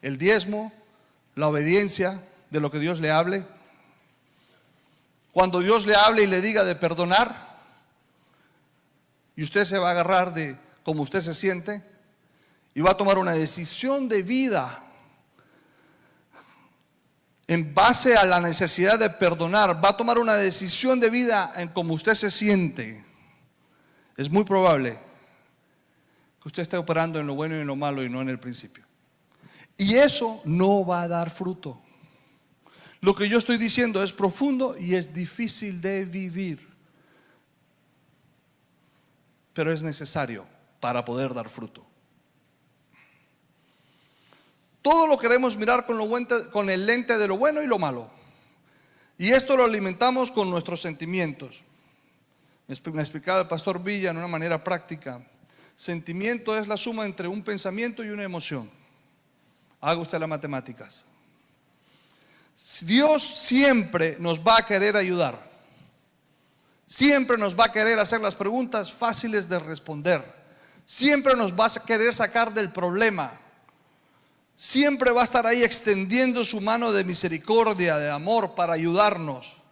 [0.00, 0.72] el diezmo,
[1.34, 3.46] la obediencia de lo que Dios le hable.
[5.32, 7.54] Cuando Dios le hable y le diga de perdonar,
[9.36, 11.82] Y usted se va a agarrar de cómo usted se siente
[12.72, 14.80] y va a tomar una decisión de vida
[17.48, 21.68] en base a la necesidad de perdonar, va a tomar una decisión de vida en
[21.68, 23.04] cómo usted se siente,
[24.16, 25.00] es muy probable
[26.44, 28.38] que usted esté operando en lo bueno y en lo malo y no en el
[28.38, 28.84] principio.
[29.78, 31.80] Y eso no va a dar fruto.
[33.00, 36.68] Lo que yo estoy diciendo es profundo y es difícil de vivir,
[39.54, 40.44] pero es necesario
[40.80, 41.82] para poder dar fruto.
[44.82, 46.10] Todo lo queremos mirar con, lo
[46.50, 48.10] con el lente de lo bueno y lo malo.
[49.16, 51.64] Y esto lo alimentamos con nuestros sentimientos.
[52.68, 55.26] Me explicaba el pastor Villa en una manera práctica.
[55.76, 58.70] Sentimiento es la suma entre un pensamiento y una emoción.
[59.80, 61.04] Haga usted las matemáticas.
[62.82, 65.52] Dios siempre nos va a querer ayudar.
[66.86, 70.24] Siempre nos va a querer hacer las preguntas fáciles de responder.
[70.86, 73.40] Siempre nos va a querer sacar del problema
[74.56, 79.62] siempre va a estar ahí extendiendo su mano de misericordia, de amor para ayudarnos.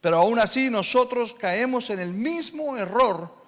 [0.00, 3.39] Pero aún así nosotros caemos en el mismo error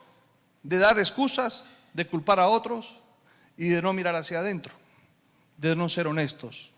[0.62, 3.03] de dar excusas, de culpar a otros
[3.57, 4.75] y de no mirar hacia adentro,
[5.57, 6.72] de no ser honestos.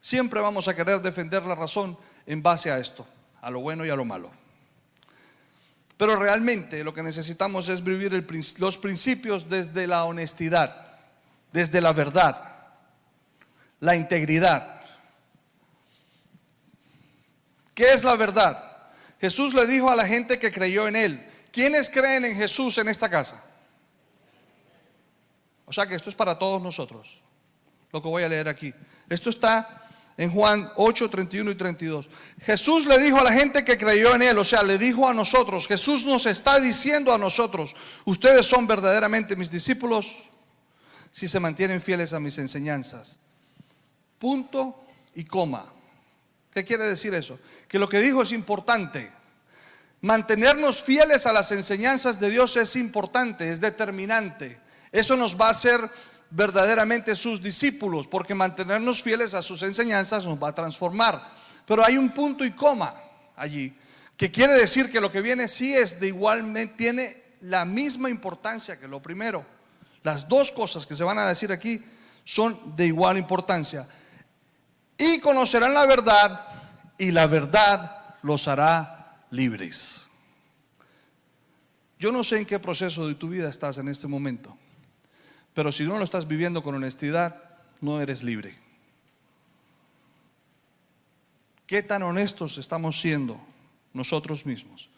[0.00, 3.04] Siempre vamos a querer defender la razón en base a esto,
[3.42, 4.30] a lo bueno y a lo malo.
[5.96, 8.12] Pero realmente lo que necesitamos es vivir
[8.58, 11.00] los principios desde la honestidad,
[11.52, 12.54] desde la verdad,
[13.80, 14.75] la integridad.
[17.76, 18.58] ¿Qué es la verdad?
[19.20, 21.30] Jesús le dijo a la gente que creyó en él.
[21.52, 23.44] ¿Quiénes creen en Jesús en esta casa?
[25.66, 27.22] O sea que esto es para todos nosotros,
[27.92, 28.72] lo que voy a leer aquí.
[29.10, 32.08] Esto está en Juan 8, 31 y 32.
[32.40, 35.12] Jesús le dijo a la gente que creyó en él, o sea, le dijo a
[35.12, 40.30] nosotros, Jesús nos está diciendo a nosotros, ustedes son verdaderamente mis discípulos
[41.12, 43.18] si se mantienen fieles a mis enseñanzas.
[44.18, 44.82] Punto
[45.14, 45.75] y coma.
[46.56, 47.38] ¿Qué quiere decir eso?
[47.68, 49.12] Que lo que dijo es importante.
[50.00, 54.58] Mantenernos fieles a las enseñanzas de Dios es importante, es determinante.
[54.90, 55.78] Eso nos va a hacer
[56.30, 61.28] verdaderamente sus discípulos, porque mantenernos fieles a sus enseñanzas nos va a transformar.
[61.66, 62.94] Pero hay un punto y coma
[63.36, 63.76] allí,
[64.16, 68.80] que quiere decir que lo que viene sí es de igualmente, tiene la misma importancia
[68.80, 69.44] que lo primero.
[70.02, 71.84] Las dos cosas que se van a decir aquí
[72.24, 73.86] son de igual importancia.
[74.98, 76.46] Y conocerán la verdad
[76.98, 80.10] y la verdad los hará libres.
[81.98, 84.56] Yo no sé en qué proceso de tu vida estás en este momento.
[85.54, 87.42] Pero si no lo estás viviendo con honestidad,
[87.80, 88.54] no eres libre.
[91.66, 93.40] ¿Qué tan honestos estamos siendo
[93.92, 94.90] nosotros mismos?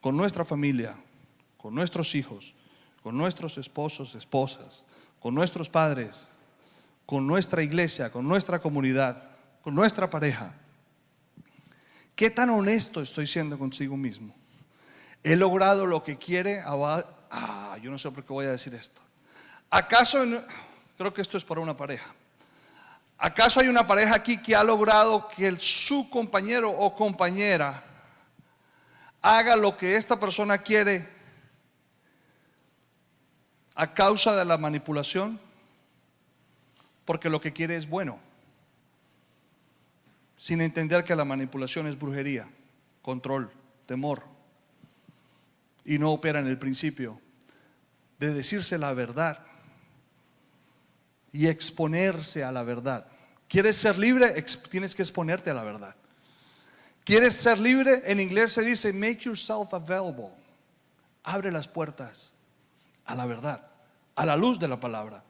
[0.00, 0.96] Con nuestra familia,
[1.58, 2.54] con nuestros hijos,
[3.02, 4.86] con nuestros esposos, esposas,
[5.20, 6.32] con nuestros padres,
[7.06, 9.29] con nuestra iglesia, con nuestra comunidad,
[9.62, 10.54] con nuestra pareja.
[12.14, 14.34] ¿Qué tan honesto estoy siendo consigo mismo?
[15.22, 16.62] ¿He logrado lo que quiere?
[16.66, 19.00] Ah, yo no sé por qué voy a decir esto.
[19.70, 20.24] ¿Acaso,
[20.96, 22.12] creo que esto es para una pareja,
[23.16, 27.84] ¿acaso hay una pareja aquí que ha logrado que su compañero o compañera
[29.22, 31.08] haga lo que esta persona quiere
[33.74, 35.38] a causa de la manipulación?
[37.04, 38.18] Porque lo que quiere es bueno,
[40.40, 42.48] sin entender que la manipulación es brujería,
[43.02, 43.52] control,
[43.84, 44.22] temor,
[45.84, 47.20] y no opera en el principio
[48.18, 49.44] de decirse la verdad
[51.30, 53.06] y exponerse a la verdad.
[53.48, 54.42] ¿Quieres ser libre?
[54.70, 55.94] Tienes que exponerte a la verdad.
[57.04, 58.02] ¿Quieres ser libre?
[58.06, 60.30] En inglés se dice make yourself available.
[61.22, 62.32] Abre las puertas
[63.04, 63.68] a la verdad,
[64.16, 65.22] a la luz de la palabra.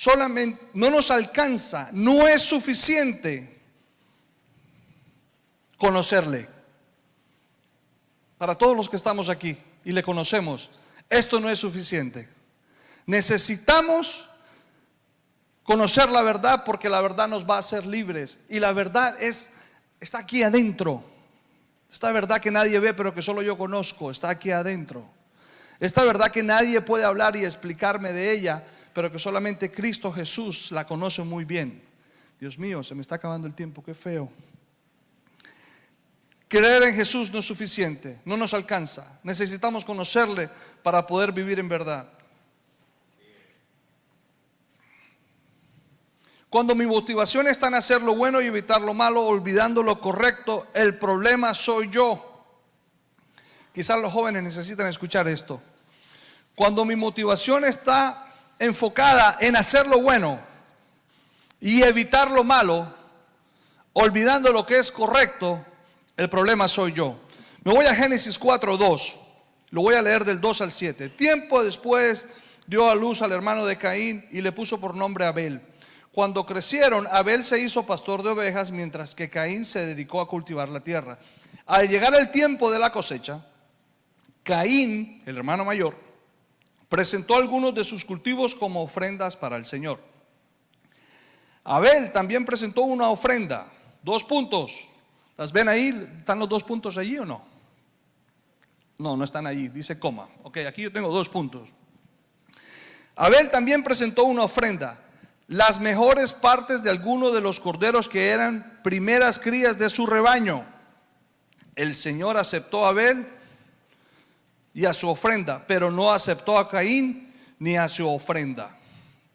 [0.00, 3.60] Solamente no nos alcanza, no es suficiente
[5.76, 6.48] conocerle.
[8.38, 10.70] Para todos los que estamos aquí y le conocemos,
[11.10, 12.30] esto no es suficiente.
[13.04, 14.30] Necesitamos
[15.64, 18.38] conocer la verdad porque la verdad nos va a hacer libres.
[18.48, 19.52] Y la verdad es,
[20.00, 21.04] está aquí adentro.
[21.92, 25.06] Esta verdad que nadie ve pero que solo yo conozco, está aquí adentro.
[25.78, 30.72] Esta verdad que nadie puede hablar y explicarme de ella, pero que solamente Cristo Jesús
[30.72, 31.82] la conoce muy bien.
[32.38, 34.30] Dios mío, se me está acabando el tiempo, qué feo.
[36.48, 39.20] Creer en Jesús no es suficiente, no nos alcanza.
[39.22, 40.50] Necesitamos conocerle
[40.82, 42.08] para poder vivir en verdad.
[46.48, 50.66] Cuando mi motivación está en hacer lo bueno y evitar lo malo, olvidando lo correcto,
[50.74, 52.26] el problema soy yo.
[53.72, 55.62] Quizás los jóvenes necesitan escuchar esto.
[56.56, 58.29] Cuando mi motivación está
[58.60, 60.38] enfocada en hacer lo bueno
[61.60, 62.94] y evitar lo malo,
[63.94, 65.64] olvidando lo que es correcto,
[66.16, 67.18] el problema soy yo.
[67.64, 69.20] Me voy a Génesis 4, 2.
[69.70, 71.08] Lo voy a leer del 2 al 7.
[71.08, 72.28] Tiempo después
[72.66, 75.62] dio a luz al hermano de Caín y le puso por nombre Abel.
[76.12, 80.68] Cuando crecieron, Abel se hizo pastor de ovejas, mientras que Caín se dedicó a cultivar
[80.68, 81.18] la tierra.
[81.66, 83.46] Al llegar el tiempo de la cosecha,
[84.42, 86.09] Caín, el hermano mayor,
[86.90, 90.02] presentó algunos de sus cultivos como ofrendas para el Señor.
[91.64, 93.72] Abel también presentó una ofrenda.
[94.02, 94.90] Dos puntos.
[95.36, 95.88] ¿Las ven ahí?
[96.18, 97.42] ¿Están los dos puntos allí o no?
[98.98, 99.68] No, no están allí.
[99.68, 100.28] Dice coma.
[100.42, 101.72] Ok, aquí yo tengo dos puntos.
[103.14, 104.98] Abel también presentó una ofrenda
[105.46, 110.64] las mejores partes de algunos de los corderos que eran primeras crías de su rebaño.
[111.76, 113.28] El Señor aceptó a Abel
[114.72, 118.78] y a su ofrenda, pero no aceptó a Caín ni a su ofrenda.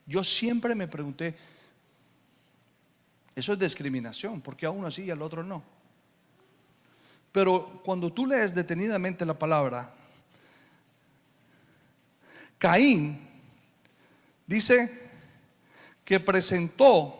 [0.05, 1.35] Yo siempre me pregunté,
[3.35, 5.63] eso es discriminación, porque a uno sí y al otro no.
[7.31, 9.93] Pero cuando tú lees detenidamente la palabra,
[12.57, 13.27] Caín
[14.47, 15.11] dice
[16.05, 17.19] que presentó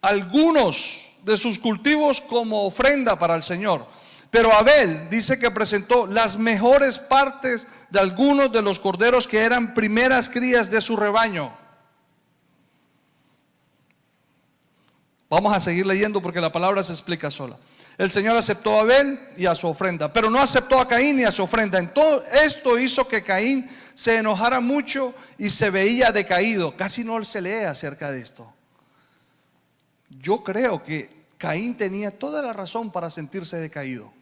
[0.00, 3.86] algunos de sus cultivos como ofrenda para el Señor.
[4.34, 9.74] Pero Abel dice que presentó las mejores partes de algunos de los corderos que eran
[9.74, 11.56] primeras crías de su rebaño.
[15.30, 17.56] Vamos a seguir leyendo porque la palabra se explica sola.
[17.96, 21.22] El Señor aceptó a Abel y a su ofrenda, pero no aceptó a Caín ni
[21.22, 21.78] a su ofrenda.
[21.78, 26.76] Entonces, esto hizo que Caín se enojara mucho y se veía decaído.
[26.76, 28.52] Casi no se lee acerca de esto.
[30.08, 34.12] Yo creo que Caín tenía toda la razón para sentirse decaído,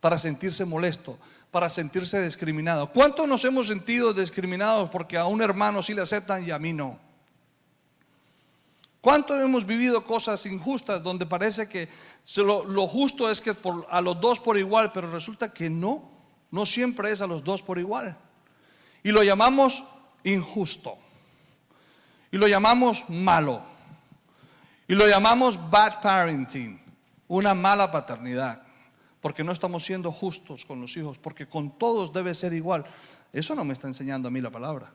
[0.00, 1.18] para sentirse molesto,
[1.50, 2.90] para sentirse discriminado.
[2.90, 6.72] ¿Cuántos nos hemos sentido discriminados porque a un hermano sí le aceptan y a mí
[6.72, 6.98] no?
[9.00, 11.88] ¿Cuántos hemos vivido cosas injustas donde parece que
[12.36, 13.54] lo, justo es que
[13.88, 16.10] a los dos por igual, pero resulta que no,
[16.50, 18.16] no siempre es a los dos por igual?
[19.02, 19.84] Y lo llamamos
[20.22, 20.98] injusto.
[22.30, 23.62] Y lo llamamos malo.
[24.86, 26.78] Y lo llamamos bad parenting,
[27.28, 28.62] una mala paternidad.
[29.20, 32.84] Porque no estamos siendo justos con los hijos, porque con todos debe ser igual.
[33.32, 34.90] Eso no me está enseñando a mí la palabra.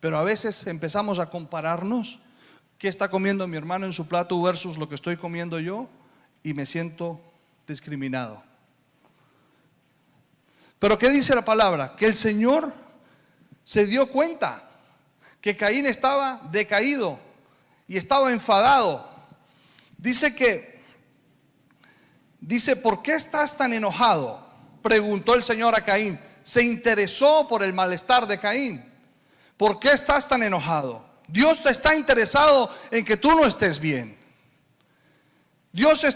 [0.00, 2.20] Pero a veces empezamos a compararnos
[2.78, 5.88] qué está comiendo mi hermano en su plato versus lo que estoy comiendo yo
[6.42, 7.20] y me siento
[7.66, 8.42] discriminado.
[10.78, 11.94] Pero ¿qué dice la palabra?
[11.94, 12.74] Que el Señor
[13.62, 14.68] se dio cuenta
[15.40, 17.20] que Caín estaba decaído
[17.86, 19.08] y estaba enfadado.
[19.96, 20.71] Dice que,
[22.42, 24.46] dice, ¿por qué estás tan enojado?
[24.82, 26.20] Preguntó el Señor a Caín.
[26.42, 28.84] Se interesó por el malestar de Caín.
[29.56, 31.04] ¿Por qué estás tan enojado?
[31.28, 34.18] Dios está interesado en que tú no estés bien.
[35.72, 36.06] Dios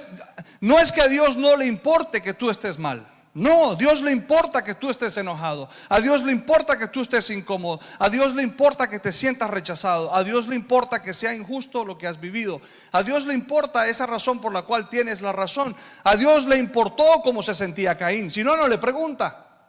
[0.61, 3.15] no es que a Dios no le importe que tú estés mal.
[3.37, 5.68] No, Dios le importa que tú estés enojado.
[5.91, 7.80] A Dios le importa que tú estés incómodo.
[7.99, 10.14] A Dios le importa que te sientas rechazado.
[10.14, 12.62] A Dios le importa que sea injusto lo que has vivido.
[12.93, 15.76] A Dios le importa esa razón por la cual tienes la razón.
[16.03, 18.30] A Dios le importó cómo se sentía Caín.
[18.30, 19.68] Si no, no le pregunta.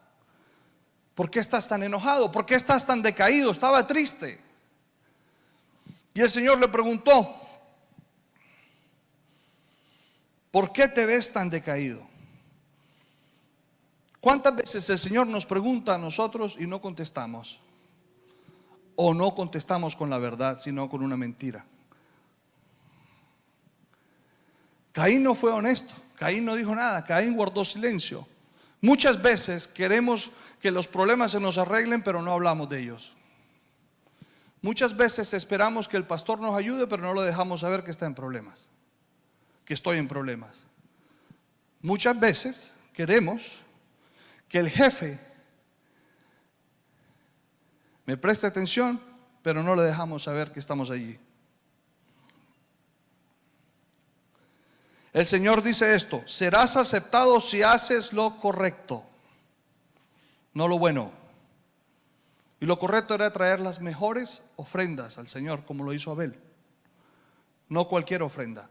[1.14, 2.32] ¿Por qué estás tan enojado?
[2.32, 3.52] ¿Por qué estás tan decaído?
[3.52, 4.40] Estaba triste.
[6.14, 7.36] Y el Señor le preguntó,
[10.52, 12.08] ¿por qué te ves tan decaído?
[14.20, 17.60] ¿Cuántas veces el Señor nos pregunta a nosotros y no contestamos?
[18.96, 21.66] O no contestamos con la verdad, sino con una mentira.
[24.92, 28.28] Caín no fue honesto, Caín no dijo nada, Caín guardó silencio.
[28.82, 33.18] Muchas veces queremos que los problemas se nos arreglen, pero no hablamos de ellos.
[34.62, 38.08] Muchas veces esperamos que el pastor nos ayude, pero no lo dejamos saber que está
[38.08, 38.70] en problemas,
[39.66, 40.66] que estoy en problemas.
[41.82, 43.64] Muchas veces queremos
[44.48, 45.20] que el jefe
[48.06, 49.02] me preste atención,
[49.42, 51.20] pero no le dejamos saber que estamos allí.
[55.12, 59.04] El Señor dice esto, serás aceptado si haces lo correcto,
[60.54, 61.12] no lo bueno.
[62.60, 66.40] Y lo correcto era traer las mejores ofrendas al Señor, como lo hizo Abel.
[67.70, 68.70] No cualquier ofrenda.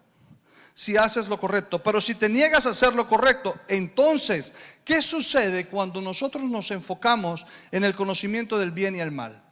[0.76, 1.82] Si haces lo correcto.
[1.82, 4.54] Pero si te niegas a hacer lo correcto, entonces,
[4.84, 9.42] ¿qué sucede cuando nosotros nos enfocamos en el conocimiento del bien y el mal?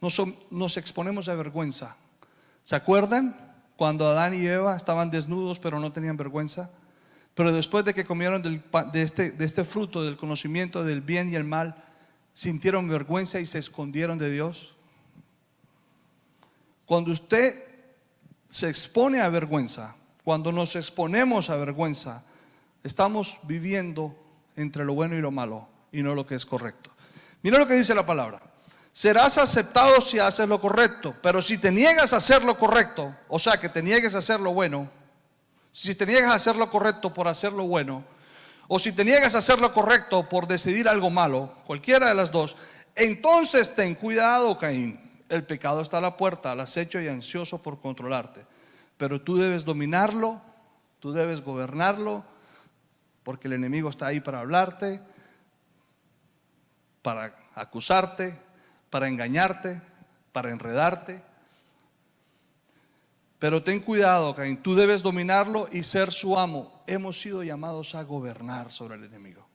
[0.00, 1.96] Nos, exponemos a vergüenza.
[2.62, 3.36] ¿Se acuerdan
[3.76, 6.70] cuando Adán y Eva estaban desnudos pero no tenían vergüenza?
[7.34, 8.62] Pero después de que comieron
[8.94, 11.84] este, de este fruto del conocimiento del bien y el mal,
[12.32, 14.74] sintieron vergüenza y se escondieron de Dios.
[16.86, 17.67] Cuando usted
[18.48, 19.94] se expone a vergüenza,
[20.24, 22.22] cuando nos exponemos a vergüenza,
[22.82, 24.14] estamos viviendo
[24.56, 26.90] entre lo bueno y lo malo y no lo que es correcto.
[27.42, 28.40] Mira lo que dice la palabra.
[28.92, 33.38] Serás aceptado si haces lo correcto, pero si te niegas a hacer lo correcto, o
[33.38, 34.90] sea, que te niegues a hacer lo bueno,
[35.70, 38.04] si te niegas a hacer lo correcto por hacer lo bueno,
[38.66, 42.32] o si te niegas a hacer lo correcto por decidir algo malo, cualquiera de las
[42.32, 42.56] dos,
[42.96, 45.07] entonces ten cuidado, Caín.
[45.28, 48.46] El pecado está a la puerta, al acecho y ansioso por controlarte.
[48.96, 50.40] Pero tú debes dominarlo,
[51.00, 52.24] tú debes gobernarlo,
[53.22, 55.00] porque el enemigo está ahí para hablarte,
[57.02, 58.38] para acusarte,
[58.90, 59.82] para engañarte,
[60.32, 61.22] para enredarte.
[63.38, 66.82] Pero ten cuidado, Caín, tú debes dominarlo y ser su amo.
[66.86, 69.47] Hemos sido llamados a gobernar sobre el enemigo.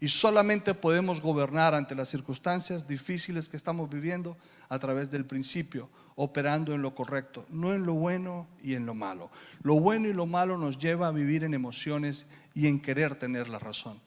[0.00, 4.36] Y solamente podemos gobernar ante las circunstancias difíciles que estamos viviendo
[4.70, 8.94] a través del principio, operando en lo correcto, no en lo bueno y en lo
[8.94, 9.30] malo.
[9.62, 13.50] Lo bueno y lo malo nos lleva a vivir en emociones y en querer tener
[13.50, 14.00] la razón.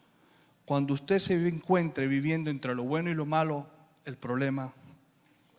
[0.65, 3.67] Cuando usted se encuentre viviendo entre lo bueno y lo malo,
[4.05, 4.73] el problema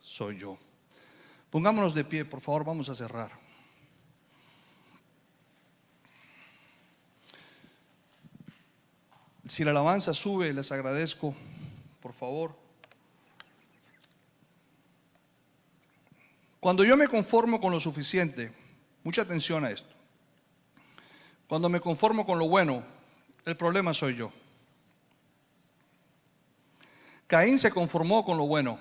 [0.00, 0.58] soy yo.
[1.50, 3.43] Pongámonos de pie, por favor, vamos a cerrar.
[9.46, 11.34] Si la alabanza sube, les agradezco,
[12.00, 12.56] por favor.
[16.60, 18.50] Cuando yo me conformo con lo suficiente,
[19.02, 19.94] mucha atención a esto.
[21.46, 22.82] Cuando me conformo con lo bueno,
[23.44, 24.32] el problema soy yo.
[27.26, 28.78] Caín se conformó con lo bueno.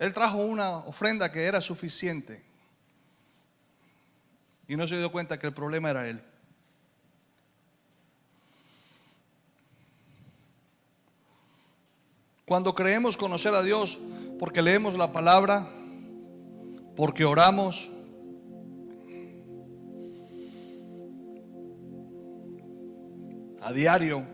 [0.00, 2.42] Él trajo una ofrenda que era suficiente.
[4.66, 6.24] Y no se dio cuenta que el problema era él.
[12.52, 13.98] Cuando creemos conocer a Dios
[14.38, 15.70] porque leemos la palabra,
[16.94, 17.90] porque oramos,
[23.62, 24.24] a diario,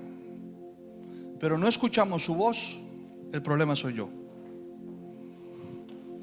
[1.39, 2.83] pero no escuchamos su voz,
[3.31, 4.09] el problema soy yo.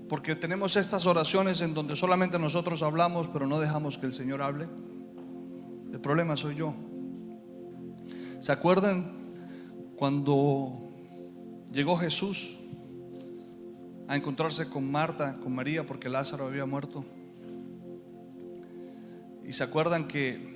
[0.10, 4.42] Porque tenemos estas oraciones en donde solamente nosotros hablamos, pero no dejamos que el Señor
[4.42, 4.68] hable.
[5.94, 6.74] El problema soy yo.
[8.42, 9.32] ¿Se acuerdan
[9.96, 10.85] cuando
[11.76, 12.58] llegó Jesús
[14.08, 17.04] a encontrarse con Marta, con María, porque Lázaro había muerto?
[19.44, 20.56] Y se acuerdan que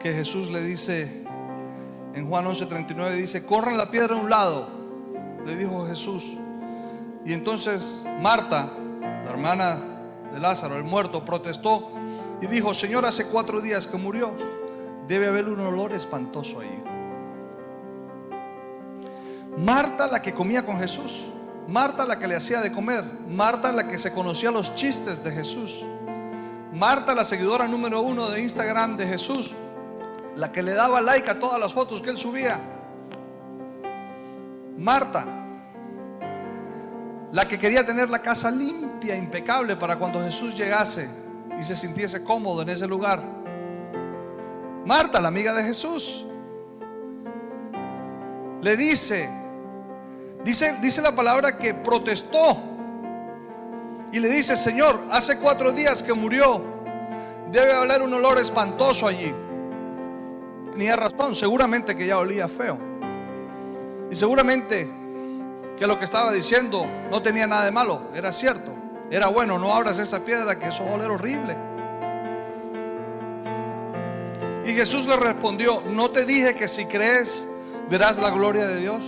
[0.00, 1.24] que Jesús le dice
[2.14, 4.80] en Juan 11:39 dice, "Corran la piedra a un lado."
[5.46, 6.36] le dijo Jesús.
[7.24, 9.80] Y entonces Marta, la hermana
[10.32, 11.90] de Lázaro, el muerto, protestó
[12.40, 14.34] y dijo, Señor, hace cuatro días que murió,
[15.06, 16.89] debe haber un olor espantoso ahí.
[19.56, 21.32] Marta la que comía con Jesús,
[21.68, 25.30] Marta la que le hacía de comer, Marta la que se conocía los chistes de
[25.30, 25.84] Jesús,
[26.72, 29.54] Marta la seguidora número uno de Instagram de Jesús,
[30.36, 32.60] la que le daba like a todas las fotos que él subía.
[34.78, 35.24] Marta,
[37.32, 41.08] la que quería tener la casa limpia, impecable para cuando Jesús llegase
[41.58, 43.22] y se sintiese cómodo en ese lugar.
[44.86, 46.26] Marta, la amiga de Jesús,
[48.62, 49.28] le dice,
[50.44, 52.56] dice, dice la palabra que protestó
[54.12, 56.62] y le dice, Señor, hace cuatro días que murió,
[57.50, 59.32] debe haber un olor espantoso allí.
[60.72, 62.78] Tenía razón, seguramente que ya olía feo.
[64.10, 64.90] Y seguramente
[65.78, 68.74] que lo que estaba diciendo no tenía nada de malo, era cierto.
[69.10, 71.56] Era bueno, no abras esa piedra que eso oler horrible.
[74.64, 77.48] Y Jesús le respondió, no te dije que si crees
[77.88, 79.04] verás la gloria de Dios.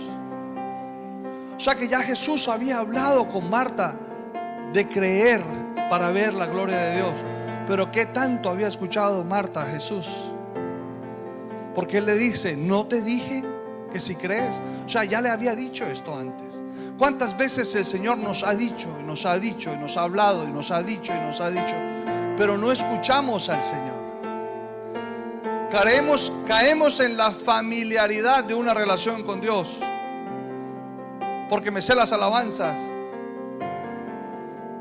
[1.63, 3.95] Sea que ya Jesús había hablado con Marta
[4.73, 5.41] de creer
[5.89, 7.13] para ver la gloria de Dios.
[7.65, 10.25] Pero ¿qué tanto había escuchado Marta a Jesús?
[11.73, 13.45] Porque Él le dice, no te dije
[13.89, 16.65] que si crees, o sea, ya le había dicho esto antes.
[16.97, 20.45] ¿Cuántas veces el Señor nos ha dicho y nos ha dicho y nos ha hablado
[20.45, 21.75] y nos ha dicho y nos ha dicho,
[22.35, 24.03] pero no escuchamos al Señor?
[25.71, 29.79] Caemos, caemos en la familiaridad de una relación con Dios,
[31.49, 32.79] porque me sé las alabanzas,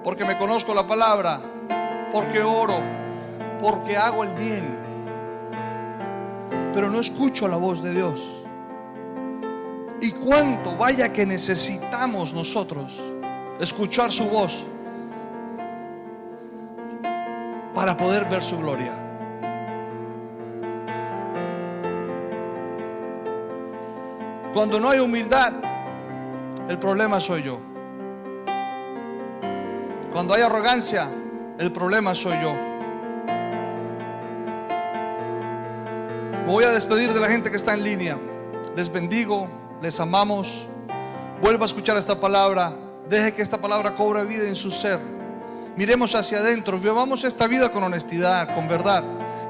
[0.02, 1.40] porque me conozco la palabra,
[2.12, 2.80] porque oro,
[3.60, 4.78] porque hago el bien,
[6.72, 8.44] pero no escucho la voz de Dios.
[10.00, 13.00] Y cuánto vaya que necesitamos nosotros
[13.60, 14.66] escuchar su voz
[17.74, 18.92] para poder ver su gloria.
[24.52, 25.52] Cuando no hay humildad,
[26.68, 27.58] el problema soy yo.
[30.12, 31.08] Cuando hay arrogancia,
[31.58, 32.54] el problema soy yo.
[36.44, 38.18] Me voy a despedir de la gente que está en línea.
[38.76, 39.48] Les bendigo,
[39.80, 40.68] les amamos.
[41.40, 42.74] Vuelva a escuchar esta palabra.
[43.08, 44.98] Deje que esta palabra cobre vida en su ser.
[45.76, 46.78] Miremos hacia adentro.
[46.78, 49.02] Vivamos esta vida con honestidad, con verdad.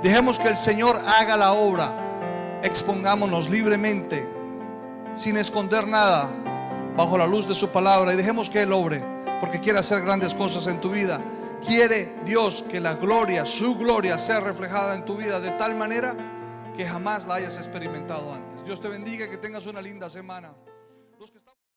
[0.03, 2.61] Dejemos que el Señor haga la obra.
[2.63, 4.29] Expongámonos libremente,
[5.15, 6.31] sin esconder nada,
[6.97, 9.03] bajo la luz de su palabra y dejemos que Él obre
[9.40, 11.20] porque quiere hacer grandes cosas en tu vida.
[11.66, 16.16] Quiere Dios que la gloria, su gloria, sea reflejada en tu vida de tal manera
[16.76, 18.64] que jamás la hayas experimentado antes.
[18.64, 20.53] Dios te bendiga, que tengas una linda semana.